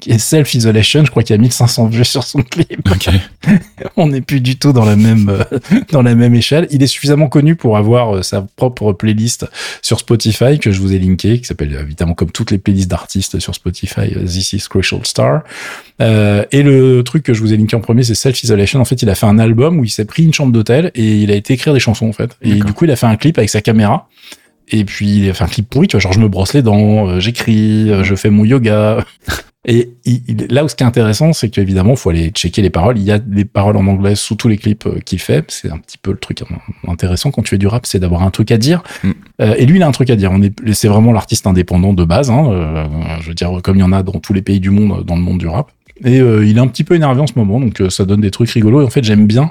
[0.00, 1.04] qui est Self Isolation.
[1.04, 2.88] Je crois qu'il y a 1500 vues sur son clip.
[2.90, 3.08] Ok.
[3.96, 5.58] On n'est plus du tout dans la même euh,
[5.92, 6.66] dans la même échelle.
[6.70, 9.46] Il est suffisamment connu pour avoir euh, sa propre playlist
[9.82, 12.90] sur Spotify que je vous ai linké, qui s'appelle euh, évidemment comme toutes les playlists
[12.90, 15.42] d'artistes sur Spotify, This is Crucial Star.
[16.00, 18.80] Euh, et le truc que je vous ai linké en premier, c'est Self Isolation.
[18.80, 21.16] En fait, il a fait un album où il s'est pris une chambre d'hôtel et
[21.22, 22.36] il a été écrire des chansons en fait.
[22.42, 24.08] Et du coup, il a fait un clip avec sa caméra.
[24.68, 26.62] Et puis, il a fait un clip pourri, tu vois, genre je me brosse les
[26.62, 29.04] dents, j'écris, je fais mon yoga.
[29.68, 32.62] Et il- il- là où ce qui est intéressant, c'est qu'évidemment, il faut aller checker
[32.62, 32.98] les paroles.
[32.98, 35.44] Il y a des paroles en anglais sous tous les clips euh, qu'il fait.
[35.50, 36.42] C'est un petit peu le truc
[36.86, 38.82] intéressant quand tu fais du rap, c'est d'avoir un truc à dire.
[39.02, 39.10] Mm.
[39.42, 40.30] Euh, et lui, il a un truc à dire.
[40.32, 42.30] On est, c'est vraiment l'artiste indépendant de base.
[42.30, 42.86] Hein, euh,
[43.20, 45.16] je veux dire, comme il y en a dans tous les pays du monde, dans
[45.16, 45.70] le monde du rap.
[46.04, 48.30] Et euh, il est un petit peu énervé en ce moment, donc ça donne des
[48.30, 48.82] trucs rigolos.
[48.82, 49.50] Et en fait, j'aime bien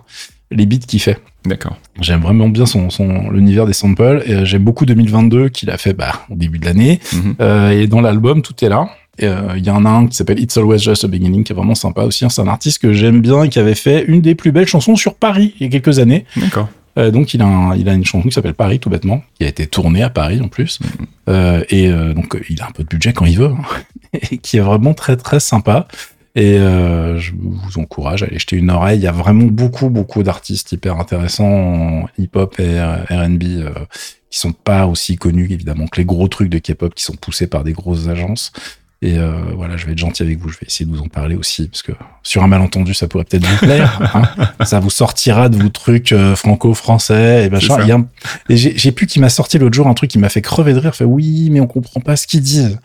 [0.52, 1.20] les beats qu'il fait.
[1.46, 1.76] D'accord.
[2.02, 4.24] J'aime vraiment bien son, son l'univers des samples.
[4.28, 7.00] Et j'aime beaucoup 2022 qu'il a fait bah, au début de l'année.
[7.14, 7.36] Mhm.
[7.42, 8.90] Euh, et dans l'album, tout est là.
[9.24, 11.56] Euh, Il y en a un qui s'appelle It's Always Just a Beginning, qui est
[11.56, 12.26] vraiment sympa aussi.
[12.26, 12.30] hein.
[12.30, 14.96] C'est un artiste que j'aime bien et qui avait fait une des plus belles chansons
[14.96, 16.26] sur Paris il y a quelques années.
[16.38, 16.68] D'accord.
[16.98, 19.44] Euh, donc il a, un- il a une chanson qui s'appelle Paris, tout bêtement, qui
[19.46, 20.80] a été tournée à Paris en plus.
[20.82, 21.06] Mhm.
[21.30, 23.64] Euh, et donc il a un peu de budget quand il veut, hein.
[24.32, 25.88] et qui est vraiment très très sympa.
[26.38, 29.00] Et je vous encourage à aller jeter une oreille.
[29.00, 32.78] Il y a vraiment beaucoup beaucoup d'artistes hyper intéressants en hip-hop et
[33.10, 33.64] R&B qui
[34.32, 37.48] qui sont pas aussi connus évidemment que les gros trucs de K-pop qui sont poussés
[37.48, 38.52] par des grosses agences.
[39.02, 41.08] Et euh, voilà, je vais être gentil avec vous, je vais essayer de vous en
[41.08, 41.92] parler aussi, parce que
[42.24, 44.00] sur un malentendu, ça pourrait peut-être vous plaire.
[44.16, 47.76] Hein ça vous sortira de vos trucs euh, franco-français et machin.
[47.76, 48.08] A un...
[48.50, 50.96] J'ai plus qui m'a sorti l'autre jour un truc qui m'a fait crever de rire.
[50.96, 52.80] Fait oui, mais on comprend pas ce qu'ils disent.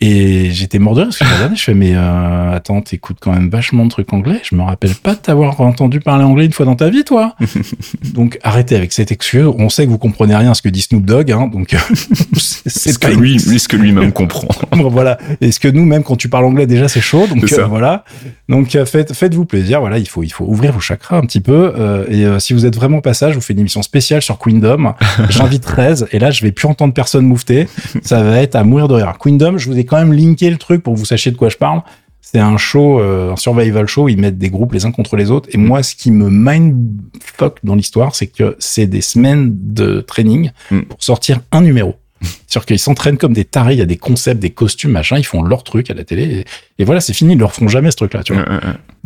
[0.00, 3.18] Et j'étais mort de rire parce que je regardais, je fais mais euh, attends, t'écoutes
[3.20, 4.40] quand même vachement de trucs anglais.
[4.44, 7.34] Je me rappelle pas de t'avoir entendu parler anglais une fois dans ta vie, toi.
[8.14, 9.46] donc arrêtez avec cette excuse.
[9.58, 11.74] On sait que vous comprenez rien à ce que dit Snoop Dogg, hein, donc
[12.36, 14.48] c'est ce que lui, lui, ce que lui-même comprend.
[14.72, 15.18] voilà.
[15.40, 17.26] Et ce que nous, même quand tu parles anglais, déjà c'est chaud.
[17.26, 18.04] Donc euh, voilà.
[18.48, 19.80] Donc euh, faites, faites-vous plaisir.
[19.80, 21.72] Voilà, il faut, il faut ouvrir vos chakras un petit peu.
[21.78, 24.92] Euh, et si vous êtes vraiment passage, je vous fais une émission spéciale sur Queendom.
[25.30, 27.68] J'invite 13 et là je vais plus entendre personne moufter.
[28.02, 29.14] Ça va être à mourir de rire.
[29.18, 31.48] Queendom, je vous ai quand même linké le truc pour que vous sachiez de quoi
[31.48, 31.80] je parle.
[32.20, 34.08] C'est un show, un survival show.
[34.08, 35.48] Ils mettent des groupes les uns contre les autres.
[35.52, 40.50] Et moi, ce qui me mindfuck dans l'histoire, c'est que c'est des semaines de training
[40.70, 40.82] mm.
[40.82, 41.94] pour sortir un numéro.
[42.46, 45.24] C'est-à-dire qu'ils s'entraînent comme des tarés, il y a des concepts, des costumes, machin, ils
[45.24, 46.44] font leur truc à la télé.
[46.78, 48.44] Et, voilà, c'est fini, ils leur font jamais ce truc-là, tu vois.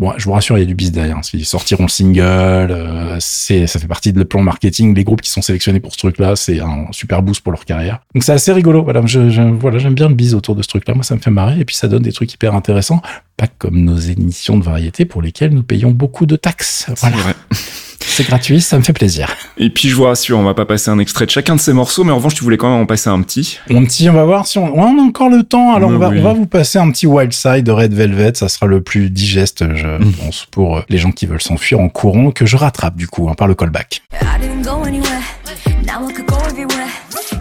[0.01, 1.19] Bon, je vous rassure, il y a du bis derrière.
[1.19, 1.23] Hein.
[1.35, 4.95] Ils sortiront le single, euh, c'est, ça fait partie de le plan marketing.
[4.95, 8.01] Les groupes qui sont sélectionnés pour ce truc-là, c'est un super boost pour leur carrière.
[8.15, 8.83] Donc c'est assez rigolo.
[8.83, 9.21] Voilà, je,
[9.59, 10.95] voilà, j'aime bien le bis autour de ce truc-là.
[10.95, 11.61] Moi, ça me fait marrer.
[11.61, 13.03] Et puis ça donne des trucs hyper intéressants.
[13.37, 16.87] Pas comme nos émissions de variété pour lesquelles nous payons beaucoup de taxes.
[16.97, 17.17] Voilà.
[17.53, 17.90] C'est
[18.23, 19.35] gratuit, ça me fait plaisir.
[19.59, 21.73] Et puis je vous rassure, on va pas passer un extrait de chacun de ces
[21.73, 23.59] morceaux, mais en revanche, tu voulais quand même en passer un petit.
[23.71, 25.75] Un petit, on va voir si on, on a encore le temps.
[25.75, 28.49] Alors on, va, on va vous passer un petit Wild Side de Red Velvet, ça
[28.49, 30.13] sera le plus digeste, je mm.
[30.13, 33.29] pense, pour euh, les gens qui veulent s'enfuir en courant, que je rattrape du coup
[33.29, 34.03] hein, par le callback.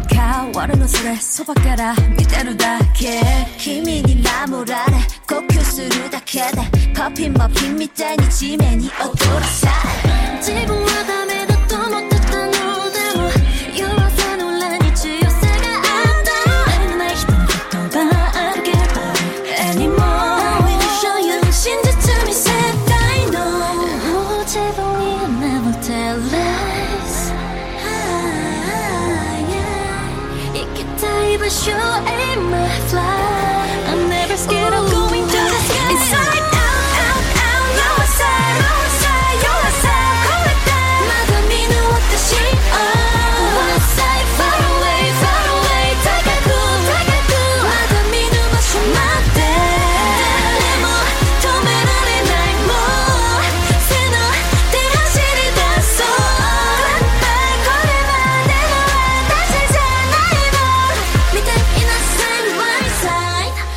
[0.09, 3.21] 変わるのそれそばから見てるだけ。
[3.57, 4.93] 君に守られ
[5.27, 9.67] 呼吸するだけでパピンマピンみたいに地面に踊らさ
[10.03, 11.18] れ自分は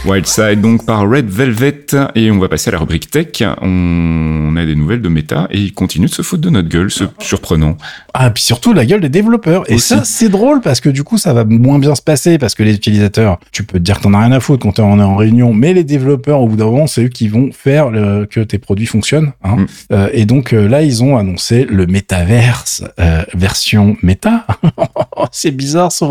[0.05, 3.43] Wildside donc par Red Velvet et on va passer à la rubrique tech.
[3.61, 6.91] On a des nouvelles de Meta et ils continuent de se foutre de notre gueule,
[6.91, 7.77] ce surprenant.
[8.15, 11.19] Ah puis surtout la gueule des développeurs et ça c'est drôle parce que du coup
[11.19, 14.03] ça va moins bien se passer parce que les utilisateurs, tu peux te dire que
[14.03, 16.57] t'en as rien à foutre quand t'es en, en réunion, mais les développeurs au bout
[16.57, 17.91] d'un moment c'est eux qui vont faire
[18.31, 19.33] que tes produits fonctionnent.
[19.45, 19.57] Hein.
[19.57, 19.67] Mm.
[19.93, 24.47] Euh, et donc euh, là ils ont annoncé le Metaverse euh, version Meta.
[25.33, 26.05] c'est bizarre ce.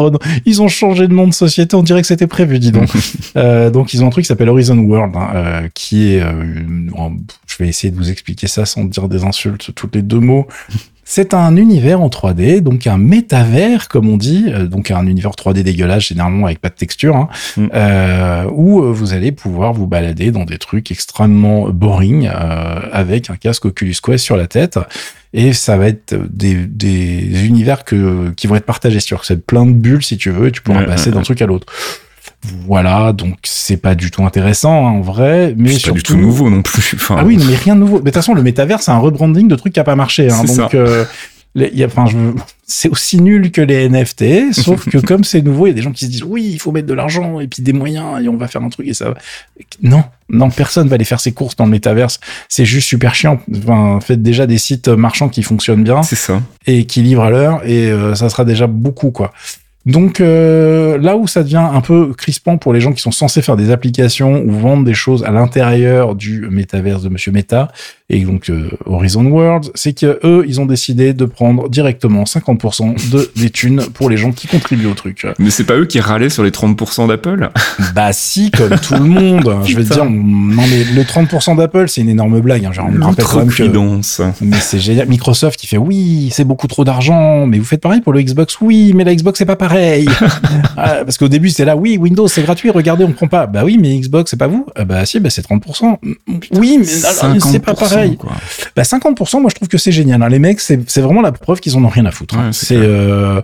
[0.45, 2.89] Ils ont changé de nom de société, on dirait que c'était prévu, dis donc.
[3.73, 6.43] donc ils ont un truc qui s'appelle Horizon World, hein, euh, qui est, euh,
[7.47, 10.47] je vais essayer de vous expliquer ça sans dire des insultes, tous les deux mots.
[11.03, 15.31] C'est un univers en 3D, donc un métavers, comme on dit, euh, donc un univers
[15.31, 17.67] 3D dégueulasse, généralement avec pas de texture, hein, mm.
[17.73, 23.65] euh, où vous allez pouvoir vous balader dans des trucs extrêmement boring, avec un casque
[23.65, 24.79] Oculus Quest sur la tête.
[25.33, 29.65] Et ça va être des, des univers que, qui vont être partagés sur c'est plein
[29.65, 31.67] de bulles, si tu veux, et tu pourras passer d'un truc à l'autre.
[32.43, 36.17] Voilà, donc c'est pas du tout intéressant hein, en vrai, mais c'est pas du tout
[36.17, 36.93] nouveau non plus.
[36.95, 37.17] Enfin...
[37.19, 37.97] Ah oui, mais rien de nouveau.
[37.97, 40.31] Mais de toute façon, le métavers, c'est un rebranding de trucs qui a pas marché.
[40.31, 41.05] Hein, donc, euh,
[41.55, 42.17] y a, enfin, je...
[42.65, 45.81] c'est aussi nul que les NFT, sauf que comme c'est nouveau, il y a des
[45.81, 48.29] gens qui se disent oui, il faut mettre de l'argent et puis des moyens et
[48.29, 49.13] on va faire un truc et ça.
[49.81, 52.19] Non, non, personne va aller faire ses courses dans le métaverse.
[52.49, 53.39] C'est juste super chiant.
[53.55, 56.03] Enfin, faites déjà des sites marchands qui fonctionnent bien.
[56.03, 56.41] C'est ça.
[56.65, 59.31] Et qui livrent à l'heure et euh, ça sera déjà beaucoup quoi.
[59.85, 63.41] Donc euh, là où ça devient un peu crispant pour les gens qui sont censés
[63.41, 67.71] faire des applications ou vendre des choses à l'intérieur du métaverse de Monsieur Meta,
[68.13, 73.09] et donc euh, Horizon World, c'est que eux, ils ont décidé de prendre directement 50%
[73.09, 75.25] de des thunes pour les gens qui contribuent au truc.
[75.39, 77.49] Mais c'est pas eux qui râlaient sur les 30% d'Apple?
[77.95, 79.55] Bah si, comme tout le monde.
[79.65, 82.65] Je veux dire, non mais le 30% d'Apple, c'est une énorme blague.
[82.65, 82.71] Hein.
[82.71, 85.07] Genre, on me rappelle quand même que, Mais c'est génial.
[85.07, 88.59] Microsoft qui fait oui, c'est beaucoup trop d'argent, mais vous faites pareil pour le Xbox.
[88.61, 90.07] Oui, mais la Xbox c'est pas pareil.
[90.77, 93.45] Ah, parce qu'au début c'était là, oui, Windows c'est gratuit, regardez, on prend pas.
[93.45, 94.65] Bah oui, mais Xbox c'est pas vous.
[94.75, 95.97] Ah, bah si, bah c'est 30%.
[96.53, 98.00] Oui, mais c'est pas pareil.
[98.75, 100.21] Bah 50%, moi je trouve que c'est génial.
[100.23, 100.29] Hein.
[100.29, 102.35] Les mecs, c'est vraiment la preuve qu'ils en ont rien à foutre.
[102.37, 102.51] Hein.
[102.51, 103.41] c'est euh,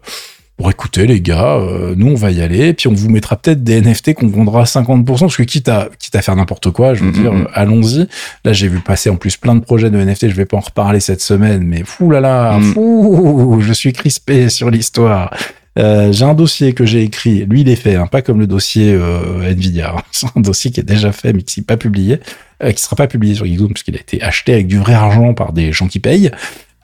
[0.59, 3.63] Bon, écoutez, les gars, euh, nous, on va y aller, puis on vous mettra peut-être
[3.63, 6.95] des NFT qu'on vendra à 50%, parce que quitte à, quitte à faire n'importe quoi,
[6.95, 8.07] je veux Mhm, dire, euh, allons-y.
[8.43, 10.61] Là, j'ai vu passer en plus plein de projets de NFT, je vais pas en
[10.61, 12.73] reparler cette semaine, mais fou là là, Mhm.
[12.73, 15.31] fou, je suis crispé sur l'histoire.
[15.77, 18.47] Euh, j'ai un dossier que j'ai écrit, lui il est fait, hein, pas comme le
[18.47, 19.95] dossier euh, Nvidia.
[20.11, 22.19] C'est un dossier qui est déjà fait mais qui n'est pas publié,
[22.63, 24.93] euh, qui sera pas publié sur Geekzone parce qu'il a été acheté avec du vrai
[24.93, 26.31] argent par des gens qui payent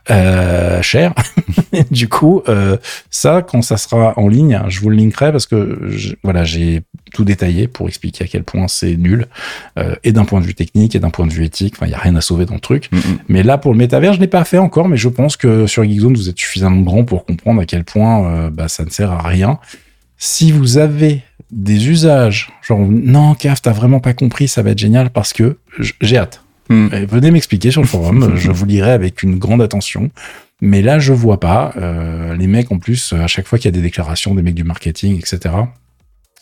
[0.10, 1.13] euh, cher.
[1.92, 2.78] du coup, euh,
[3.10, 6.82] ça quand ça sera en ligne, je vous le linkerai parce que je- voilà j'ai
[7.13, 9.28] tout détaillé pour expliquer à quel point c'est nul
[9.78, 11.76] euh, et d'un point de vue technique et d'un point de vue éthique.
[11.78, 12.89] Enfin, il y a rien à sauver dans le truc.
[12.92, 12.98] Mm.
[13.30, 15.84] Mais là, pour le métavers, je l'ai pas fait encore, mais je pense que sur
[15.84, 19.22] Geekzone, vous êtes suffisamment grand pour comprendre à quel point bah, ça ne sert à
[19.22, 19.60] rien.
[20.18, 24.80] Si vous avez des usages, genre non, Caf, t'as vraiment pas compris, ça va être
[24.80, 25.58] génial parce que
[26.02, 26.42] j'ai hâte.
[26.69, 26.88] Mm.
[26.93, 30.10] Et venez m'expliquer sur le forum, je vous lirai avec une grande attention.
[30.62, 31.73] Mais là, je vois pas.
[31.78, 34.56] Euh, les mecs, en plus, à chaque fois qu'il y a des déclarations des mecs
[34.56, 35.56] du marketing, etc.,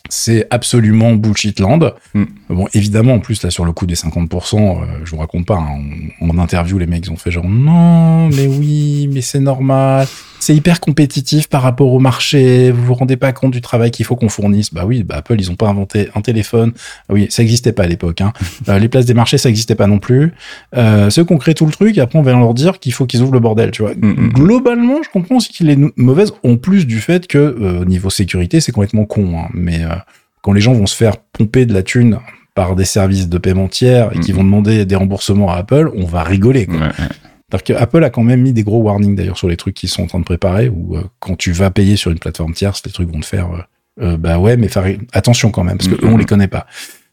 [0.08, 1.92] c'est absolument bullshit land.
[2.14, 2.24] Mm.
[2.50, 5.56] Bon, évidemment, en plus, là, sur le coup des 50%, euh, je vous raconte pas,
[5.56, 5.80] hein,
[6.20, 10.06] en, en interview, les mecs, ils ont fait genre, non, mais oui, mais c'est normal.
[10.42, 12.72] C'est hyper compétitif par rapport au marché.
[12.72, 14.74] Vous vous rendez pas compte du travail qu'il faut qu'on fournisse.
[14.74, 16.72] Bah oui, bah Apple, ils ont pas inventé un téléphone.
[17.08, 18.20] Ah Oui, ça existait pas à l'époque.
[18.20, 18.32] Hein.
[18.68, 20.32] Euh, les places des marchés, ça existait pas non plus.
[20.76, 23.06] Euh, ceux qui ont créé tout le truc, après, on va leur dire qu'il faut
[23.06, 23.94] qu'ils ouvrent le bordel, tu vois.
[23.94, 24.32] Mm, mm.
[24.32, 28.60] Globalement, je comprends aussi qu'il est mauvaise, en plus du fait que, euh, niveau sécurité,
[28.60, 29.38] c'est complètement con.
[29.38, 29.48] hein.
[29.54, 29.80] Mais
[30.42, 32.18] quand les gens vont se faire pomper de la thune
[32.54, 36.04] par des services de paiement tiers et qui vont demander des remboursements à Apple, on
[36.04, 36.66] va rigoler.
[36.66, 36.76] Quoi.
[36.76, 37.08] Ouais, ouais.
[37.54, 40.06] Apple a quand même mis des gros warnings d'ailleurs sur les trucs qu'ils sont en
[40.06, 43.10] train de préparer, où euh, quand tu vas payer sur une plateforme tierce, les trucs
[43.10, 46.16] vont te faire, euh, euh, bah ouais, mais faire attention quand même, parce que on
[46.16, 46.66] les connaît pas.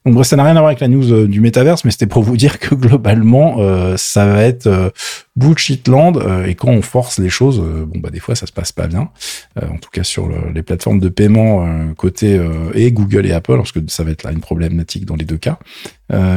[0.05, 2.07] Donc bref, ça n'a rien à voir avec la news euh, du métaverse, mais c'était
[2.07, 3.57] pour vous dire que globalement,
[3.97, 4.93] ça va être
[5.41, 8.35] euh, bullshit land, euh, et quand on force les choses, euh, bon bah des fois
[8.35, 9.09] ça se passe pas bien.
[9.61, 12.39] Euh, en tout cas sur le- les plateformes de paiement euh, côté
[12.73, 15.37] et Google et Apple, parce que ça va être là une problématique dans les deux
[15.37, 15.57] cas.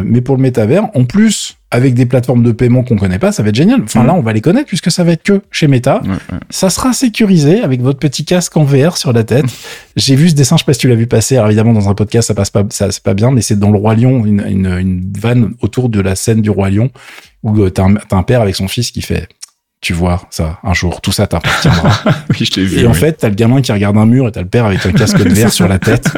[0.04, 3.42] Mais pour le métavers, en plus, avec des plateformes de paiement qu'on connaît pas, ça
[3.42, 3.80] va être génial.
[3.82, 6.02] Enfin là, on va les connaître puisque ça va être que chez Meta.
[6.50, 9.46] Ça sera sécurisé avec votre petit casque en VR sur la tête.
[9.96, 11.36] J'ai vu ce dessin, je sais pas si tu l'as vu passer.
[11.36, 13.70] Alors évidemment, dans un podcast, ça passe pas, ça c'est pas bien, mais c'est dans
[13.70, 16.90] le Roi Lion, une, une, une vanne autour de la scène du Roi Lion
[17.42, 19.28] où euh, t'as un, t'as un père avec son fils qui fait,
[19.80, 21.90] tu vois, ça, un jour, tout ça t'appartiendra.
[22.30, 22.80] Oui, je l'ai vu.
[22.80, 24.86] Et en fait, t'as le gamin qui regarde un mur et t'as le père avec
[24.86, 26.08] un casque de verre sur la tête.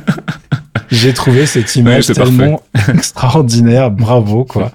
[0.90, 3.90] J'ai trouvé cette image Ouais, tellement extraordinaire.
[3.90, 4.70] Bravo, quoi.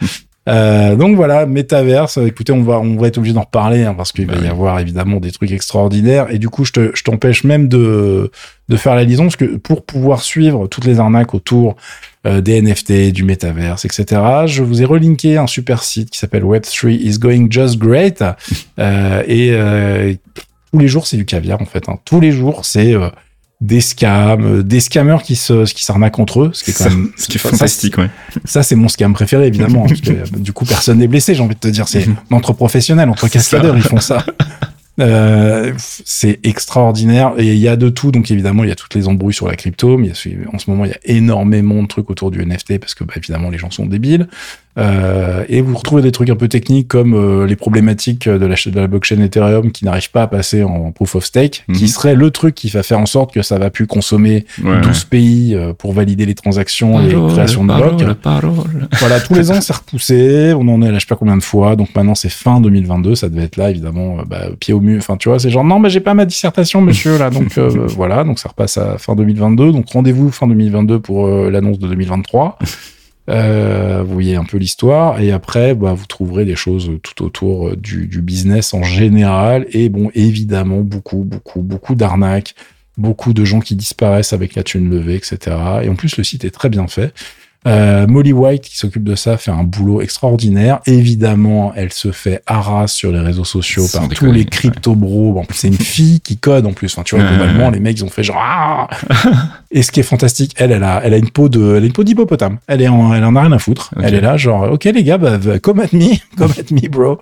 [0.48, 2.18] Euh, donc voilà, métaverse.
[2.18, 4.48] Écoutez, on va, on va être obligé d'en reparler hein, parce qu'il Bah va y
[4.48, 6.28] avoir évidemment des trucs extraordinaires.
[6.32, 8.32] Et du coup, je te, je t'empêche même de,
[8.70, 11.76] de faire la liaison parce que pour pouvoir suivre toutes les arnaques autour
[12.28, 16.44] euh, des NFT, du métaverse, etc., je vous ai relinké un super site qui s'appelle
[16.44, 18.24] Web3 is going just great.
[18.80, 20.14] Euh, et euh,
[20.72, 21.90] tous les jours, c'est du caviar en fait.
[21.90, 21.98] hein.
[22.06, 23.10] Tous les jours, c'est euh,
[23.62, 26.86] des scams, euh, des scammers qui se, qui s'arnaquent entre eux, ce qui est quand
[26.86, 28.10] Ça, même ce qui est ça, fantastique, ouais.
[28.46, 30.00] ça, c'est mon scam préféré, évidemment, hein, parce
[30.32, 31.88] que du coup, personne n'est blessé, j'ai envie de te dire.
[31.90, 32.16] C'est Mhm.
[32.32, 33.30] entre professionnels, entre ça.
[33.30, 34.26] cascadeurs, ils font ça.
[35.00, 37.34] Euh, c'est extraordinaire.
[37.38, 38.12] Et il y a de tout.
[38.12, 40.12] Donc évidemment il y a toutes les embrouilles sur la crypto mais
[40.52, 43.14] en ce moment il y a énormément de trucs autour du NFT parce que bah,
[43.16, 44.28] évidemment les gens sont débiles
[44.80, 48.56] Euh, et vous retrouvez des trucs un peu techniques comme euh, les problématiques de la,
[48.56, 51.76] de la blockchain Ethereum qui n'arrivent pas à passer en proof of stake Mhm.
[51.76, 54.80] qui serait le truc qui va faire en sorte que ça va plus consommer Ouais,
[54.82, 58.88] 12 pays euh, pour valider les transactions et Parole, création de blocs parole, parole.
[59.00, 60.54] voilà, tous les ans, c'est repoussé.
[60.56, 61.76] On en est là, je sais pas combien de fois.
[61.76, 63.16] Donc maintenant, c'est fin 2022.
[63.16, 64.98] Ça devait être là, évidemment, euh, bah, pied au mur.
[65.00, 67.30] Enfin, tu vois, c'est genre, non, mais j'ai pas ma dissertation, monsieur, là.
[67.30, 69.72] Donc euh, voilà, donc ça repasse à fin 2022.
[69.72, 72.58] Donc rendez-vous fin 2022 pour euh, l'annonce de 2023.
[73.30, 75.22] Euh, vous voyez un peu l'histoire.
[75.22, 79.68] Et après, bah, vous trouverez des choses tout autour euh, du, du business en général.
[79.72, 82.56] Et bon, évidemment, beaucoup, beaucoup, beaucoup d'arnaques.
[82.98, 85.56] Beaucoup de gens qui disparaissent avec la thune levée, etc.
[85.84, 87.14] Et en plus, le site est très bien fait.
[87.68, 90.80] Euh, Molly White, qui s'occupe de ça, fait un boulot extraordinaire.
[90.86, 94.50] Évidemment, elle se fait harasse sur les réseaux sociaux Sans par déconner, tous les ouais.
[94.50, 95.38] crypto bros.
[95.38, 96.94] En plus, c'est une fille qui code en plus.
[96.94, 98.40] Enfin, tu vois, globalement, les mecs, ils ont fait genre.
[98.40, 98.88] Ah
[99.72, 101.86] Et ce qui est fantastique, elle, elle a, elle a une peau de, elle a
[101.86, 102.60] une peau d'hippopotame.
[102.68, 103.92] Elle est en, elle en a rien à foutre.
[104.02, 107.20] Elle est là, genre, ok les gars, bah, come at me, come at me, bro.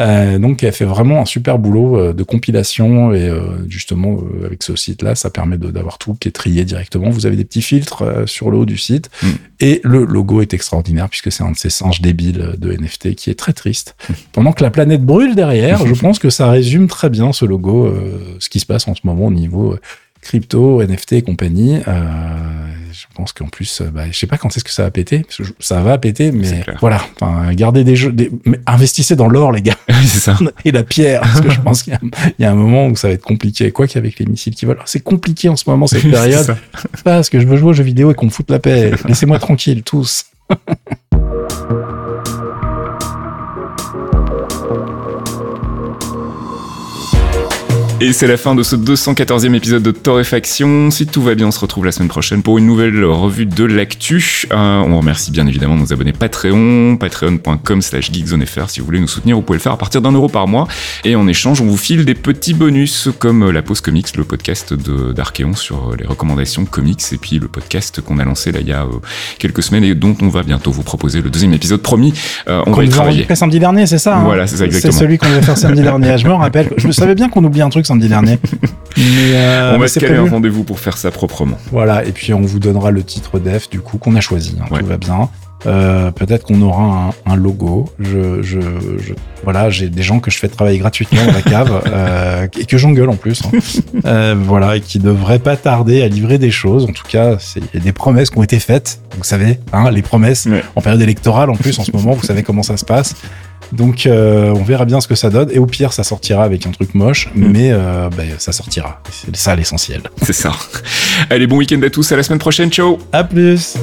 [0.00, 4.46] Euh, donc, elle fait vraiment un super boulot euh, de compilation et euh, justement euh,
[4.46, 7.10] avec ce site-là, ça permet d'avoir tout qui est trié directement.
[7.10, 9.28] Vous avez des petits filtres sur le haut du site Mm.
[9.60, 13.30] et le logo est extraordinaire puisque c'est un de ces singes débiles de NFT qui
[13.30, 13.96] est très triste.
[14.32, 17.86] Pendant que la planète brûle derrière, je pense que ça résume très bien ce logo,
[17.86, 19.76] euh, ce qui se passe en ce moment au niveau
[20.20, 21.80] crypto, NFT et compagnie.
[21.88, 22.02] Euh,
[22.92, 25.20] je pense qu'en plus, euh, bah, je sais pas quand est-ce que ça va péter.
[25.20, 27.00] Parce que je- ça va péter, mais voilà.
[27.20, 30.36] Enfin, gardez des jeux, des- mais investissez dans l'or, les gars, Oui, ça.
[30.64, 32.00] et la pierre, parce que je pense qu'il y, a-
[32.38, 33.70] il y a un moment où ça va être compliqué.
[33.72, 36.56] Quoi qu'avec les missiles qui volent, c'est compliqué en ce moment cette C'est période.
[37.04, 38.92] parce que je veux jouer aux jeux vidéo et qu'on me foute la paix.
[39.06, 40.24] Laissez-moi tranquille, tous.
[48.02, 50.90] Et c'est la fin de ce 214e épisode de Torréfaction.
[50.90, 53.64] Si tout va bien, on se retrouve la semaine prochaine pour une nouvelle revue de
[53.64, 54.46] l'actu.
[54.52, 58.70] Euh, on remercie bien évidemment nos abonnés Patreon, patreon.com slash geekzonefr.
[58.70, 60.66] Si vous voulez nous soutenir, vous pouvez le faire à partir d'un euro par mois.
[61.04, 64.72] Et en échange, on vous file des petits bonus comme la pause comics, le podcast
[64.72, 68.72] d'Archeon sur les recommandations comics et puis le podcast qu'on a lancé là il y
[68.72, 69.00] a euh,
[69.38, 72.14] quelques semaines et dont on va bientôt vous proposer le deuxième épisode promis.
[72.48, 73.26] Euh, on Qu'on va y travailler.
[73.34, 74.22] samedi dernier, c'est ça hein?
[74.24, 74.92] Voilà, c'est ça, exactement.
[74.94, 76.16] C'est celui qu'on devait faire samedi dernier.
[76.16, 76.70] Je me rappelle.
[76.78, 78.38] Je savais bien qu'on oublie un truc samedi dernier.
[78.96, 81.56] Mais, euh, on mais va se caler un rendez-vous pour faire ça proprement.
[81.70, 84.56] Voilà, et puis on vous donnera le titre def du coup qu'on a choisi.
[84.60, 84.80] hein, Ouais.
[84.80, 85.28] Tout va bien.
[85.66, 87.84] Euh, Peut-être qu'on aura un, un logo.
[88.00, 88.60] Je, je,
[88.98, 89.12] je-
[89.44, 92.78] voilà, j'ai des gens que je fais travailler gratuitement dans la cave euh, et que
[92.78, 93.42] j'engueule en plus.
[93.44, 93.58] hein.
[94.06, 96.84] Euh, voilà, et qui devraient pas tarder à livrer des choses.
[96.84, 99.00] En tout cas, c'est il y a des promesses qui ont été faites.
[99.16, 100.64] Vous savez, hein, les promesses Ouais.
[100.76, 102.12] en période électorale en plus en ce moment.
[102.12, 103.14] Vous savez comment ça se passe.
[103.72, 105.50] Donc euh, on verra bien ce que ça donne.
[105.52, 107.50] Et au pire, ça sortira avec un truc moche, Mm.
[107.52, 109.00] mais euh, ben, ça sortira.
[109.10, 110.02] C'est ça l'essentiel.
[110.22, 110.52] C'est ça.
[111.30, 113.76] Allez, bon week-end à tous, à la semaine prochaine, ciao À plus.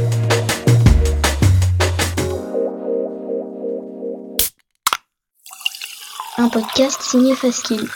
[6.38, 7.88] Un podcast signé Faskill.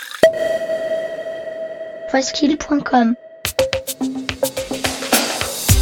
[2.12, 3.16] Faskill.com